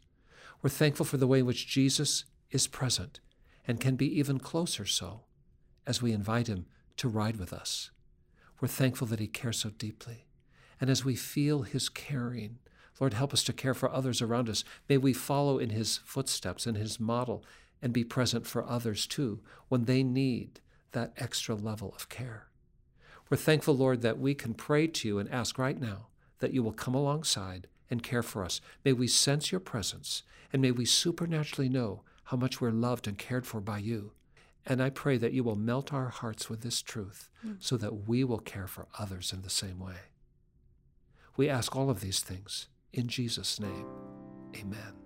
We're 0.63 0.71
thankful 0.71 1.05
for 1.05 1.17
the 1.17 1.27
way 1.27 1.41
in 1.41 1.47
which 1.47 1.67
Jesus 1.67 2.25
is 2.51 2.69
present 2.69 3.21
and 3.67 3.81
can 3.81 3.97
be 3.97 4.19
even 4.19 4.39
closer 4.39 4.87
so 4.87 5.23
as 5.87 6.01
we 6.01 6.13
invite 6.13 6.47
him 6.47 6.67
to 6.99 7.09
ride 7.09 7.37
with 7.37 7.53
us. 7.53 7.91
We're 8.61 8.69
thankful 8.69 9.09
that 9.09 9.21
he 9.21 9.27
cares 9.27 9.59
so 9.59 9.71
deeply. 9.71 10.27
And 10.81 10.89
as 10.89 11.05
we 11.05 11.17
feel 11.17 11.63
his 11.63 11.89
caring, 11.89 12.59
Lord, 13.01 13.15
help 13.15 13.33
us 13.33 13.43
to 13.45 13.53
care 13.53 13.75
for 13.75 13.91
others 13.91 14.23
around 14.23 14.49
us. 14.49 14.63
May 14.89 14.99
we 14.99 15.13
follow 15.13 15.59
in 15.59 15.71
his 15.71 15.99
footsteps 16.05 16.67
and 16.67 16.77
his 16.77 17.01
model 17.01 17.45
and 17.81 17.93
be 17.93 18.05
present 18.05 18.47
for 18.47 18.65
others 18.65 19.07
too 19.07 19.41
when 19.69 19.87
they 19.87 20.05
need 20.05 20.61
that 20.93 21.13
extra 21.17 21.57
level 21.57 21.93
of 21.97 22.09
care. 22.09 22.47
We're 23.29 23.37
thankful, 23.37 23.77
Lord, 23.77 24.03
that 24.03 24.19
we 24.19 24.35
can 24.35 24.55
pray 24.55 24.87
to 24.87 25.09
you 25.09 25.19
and 25.19 25.29
ask 25.31 25.59
right 25.59 25.81
now 25.81 26.07
that 26.39 26.53
you 26.53 26.63
will 26.63 26.73
come 26.73 26.95
alongside 26.95 27.67
and 27.93 28.03
care 28.03 28.23
for 28.23 28.43
us. 28.45 28.61
May 28.85 28.93
we 28.93 29.07
sense 29.07 29.53
your 29.53 29.61
presence 29.61 30.25
and 30.53 30.61
may 30.61 30.73
we 30.73 30.85
supernaturally 30.85 31.69
know 31.69 32.03
how 32.25 32.37
much 32.37 32.61
we're 32.61 32.71
loved 32.71 33.07
and 33.07 33.19
cared 33.19 33.47
for 33.47 33.61
by 33.61 33.79
you. 33.79 34.13
And 34.67 34.83
I 34.83 34.91
pray 34.91 35.19
that 35.19 35.33
you 35.33 35.45
will 35.45 35.57
melt 35.57 35.93
our 35.93 36.09
hearts 36.09 36.49
with 36.49 36.63
this 36.63 36.83
truth 36.83 37.29
mm. 37.47 37.57
so 37.61 37.77
that 37.77 38.09
we 38.09 38.25
will 38.25 38.39
care 38.39 38.67
for 38.67 38.87
others 38.99 39.33
in 39.33 39.43
the 39.43 39.51
same 39.51 39.79
way. 39.79 40.09
We 41.37 41.49
ask 41.49 41.77
all 41.77 41.91
of 41.91 42.01
these 42.01 42.21
things 42.21 42.69
in 42.93 43.09
Jesus' 43.09 43.61
name. 43.61 43.87
Amen. 44.57 45.02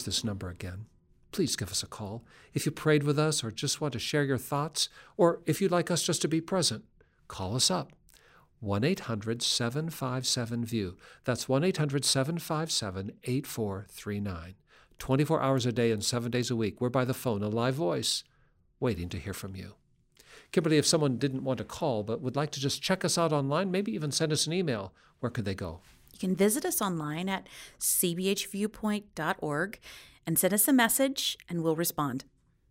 Here's 0.00 0.16
this 0.16 0.24
number 0.24 0.48
again. 0.48 0.86
Please 1.30 1.56
give 1.56 1.70
us 1.70 1.82
a 1.82 1.86
call. 1.86 2.24
If 2.54 2.64
you 2.64 2.72
prayed 2.72 3.02
with 3.02 3.18
us 3.18 3.44
or 3.44 3.50
just 3.50 3.82
want 3.82 3.92
to 3.92 3.98
share 3.98 4.24
your 4.24 4.38
thoughts, 4.38 4.88
or 5.18 5.40
if 5.44 5.60
you'd 5.60 5.70
like 5.70 5.90
us 5.90 6.02
just 6.02 6.22
to 6.22 6.28
be 6.28 6.40
present, 6.40 6.84
call 7.28 7.54
us 7.54 7.70
up. 7.70 7.92
1 8.60 8.82
800 8.82 9.42
757 9.42 10.64
VIEW. 10.64 10.96
That's 11.24 11.50
1 11.50 11.64
800 11.64 12.04
757 12.06 13.12
8439. 13.24 14.54
24 14.98 15.42
hours 15.42 15.66
a 15.66 15.72
day 15.72 15.90
and 15.92 16.02
seven 16.02 16.30
days 16.30 16.50
a 16.50 16.56
week. 16.56 16.80
We're 16.80 16.88
by 16.88 17.04
the 17.04 17.12
phone, 17.12 17.42
a 17.42 17.48
live 17.48 17.74
voice, 17.74 18.24
waiting 18.80 19.10
to 19.10 19.18
hear 19.18 19.34
from 19.34 19.54
you. 19.54 19.74
Kimberly, 20.50 20.78
if 20.78 20.86
someone 20.86 21.18
didn't 21.18 21.44
want 21.44 21.58
to 21.58 21.64
call 21.64 22.02
but 22.02 22.22
would 22.22 22.36
like 22.36 22.52
to 22.52 22.60
just 22.60 22.80
check 22.80 23.04
us 23.04 23.18
out 23.18 23.34
online, 23.34 23.70
maybe 23.70 23.92
even 23.92 24.10
send 24.10 24.32
us 24.32 24.46
an 24.46 24.54
email, 24.54 24.94
where 25.20 25.30
could 25.30 25.44
they 25.44 25.54
go? 25.54 25.80
You 26.20 26.28
can 26.28 26.36
visit 26.36 26.66
us 26.66 26.82
online 26.82 27.30
at 27.30 27.46
cbhviewpoint.org 27.80 29.78
and 30.26 30.38
send 30.38 30.52
us 30.52 30.68
a 30.68 30.72
message, 30.72 31.38
and 31.48 31.62
we'll 31.62 31.76
respond. 31.76 32.24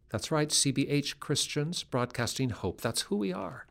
That's 0.09 0.29
right, 0.29 0.49
CBH 0.49 1.19
Christians 1.19 1.81
Broadcasting 1.81 2.51
Hope. 2.51 2.81
That's 2.81 3.01
who 3.03 3.15
we 3.15 3.33
are. 3.33 3.65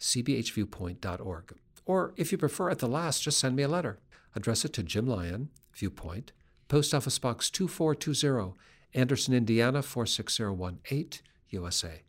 cbhviewpoint.org. 0.00 1.54
Or 1.84 2.14
if 2.16 2.32
you 2.32 2.38
prefer 2.38 2.70
at 2.70 2.78
the 2.78 2.88
last, 2.88 3.22
just 3.22 3.38
send 3.38 3.54
me 3.54 3.62
a 3.62 3.68
letter. 3.68 3.98
Address 4.34 4.64
it 4.64 4.72
to 4.74 4.82
Jim 4.82 5.06
Lyon, 5.06 5.50
Viewpoint, 5.74 6.32
Post 6.68 6.94
Office 6.94 7.18
Box 7.18 7.50
2420, 7.50 8.54
Anderson, 8.94 9.34
Indiana 9.34 9.82
46018, 9.82 11.20
USA. 11.50 12.02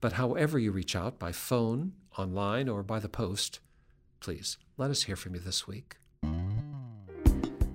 But 0.00 0.14
however 0.14 0.58
you 0.58 0.72
reach 0.72 0.96
out, 0.96 1.20
by 1.20 1.30
phone, 1.30 1.92
online, 2.18 2.68
or 2.68 2.82
by 2.82 2.98
the 2.98 3.08
post, 3.08 3.60
please 4.18 4.58
let 4.76 4.90
us 4.90 5.04
hear 5.04 5.14
from 5.14 5.36
you 5.36 5.40
this 5.40 5.68
week. 5.68 5.98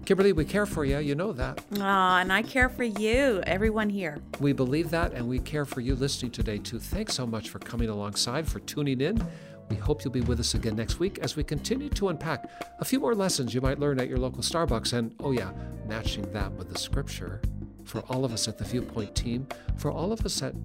Kimberly, 0.07 0.31
we 0.31 0.45
care 0.45 0.65
for 0.65 0.85
you. 0.85 0.99
You 0.99 1.15
know 1.15 1.33
that. 1.33 1.61
Aw, 1.81 2.19
and 2.19 2.31
I 2.31 2.41
care 2.41 2.69
for 2.69 2.85
you, 2.85 3.41
everyone 3.45 3.89
here. 3.89 4.19
We 4.39 4.53
believe 4.53 4.89
that, 4.91 5.11
and 5.11 5.27
we 5.27 5.37
care 5.37 5.65
for 5.65 5.81
you 5.81 5.95
listening 5.95 6.31
today, 6.31 6.59
too. 6.59 6.79
Thanks 6.79 7.13
so 7.13 7.27
much 7.27 7.49
for 7.49 7.59
coming 7.59 7.89
alongside, 7.89 8.47
for 8.47 8.61
tuning 8.61 9.01
in. 9.01 9.21
We 9.69 9.75
hope 9.75 10.05
you'll 10.05 10.13
be 10.13 10.21
with 10.21 10.39
us 10.39 10.53
again 10.53 10.77
next 10.77 10.97
week 10.97 11.19
as 11.19 11.35
we 11.35 11.43
continue 11.43 11.89
to 11.89 12.07
unpack 12.07 12.49
a 12.79 12.85
few 12.85 13.01
more 13.01 13.15
lessons 13.15 13.53
you 13.53 13.59
might 13.59 13.79
learn 13.79 13.99
at 13.99 14.07
your 14.07 14.17
local 14.17 14.41
Starbucks. 14.41 14.93
And 14.93 15.13
oh, 15.19 15.31
yeah, 15.31 15.51
matching 15.89 16.31
that 16.31 16.53
with 16.53 16.71
the 16.71 16.79
scripture 16.79 17.41
for 17.83 17.99
all 18.07 18.23
of 18.23 18.31
us 18.31 18.47
at 18.47 18.57
the 18.57 18.63
Viewpoint 18.63 19.13
team, 19.13 19.45
for 19.75 19.91
all 19.91 20.13
of 20.13 20.25
us 20.25 20.41
at 20.41 20.55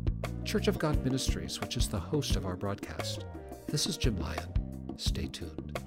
Church 0.44 0.68
of 0.68 0.78
God 0.78 1.05
Ministries, 1.05 1.61
which 1.61 1.76
is 1.76 1.88
the 1.88 1.98
host 1.98 2.37
of 2.37 2.46
our 2.46 2.55
broadcast. 2.55 3.24
This 3.66 3.88
is 3.88 3.96
Jim 3.96 4.16
Lyon. 4.20 4.55
Stay 4.98 5.26
tuned. 5.26 5.81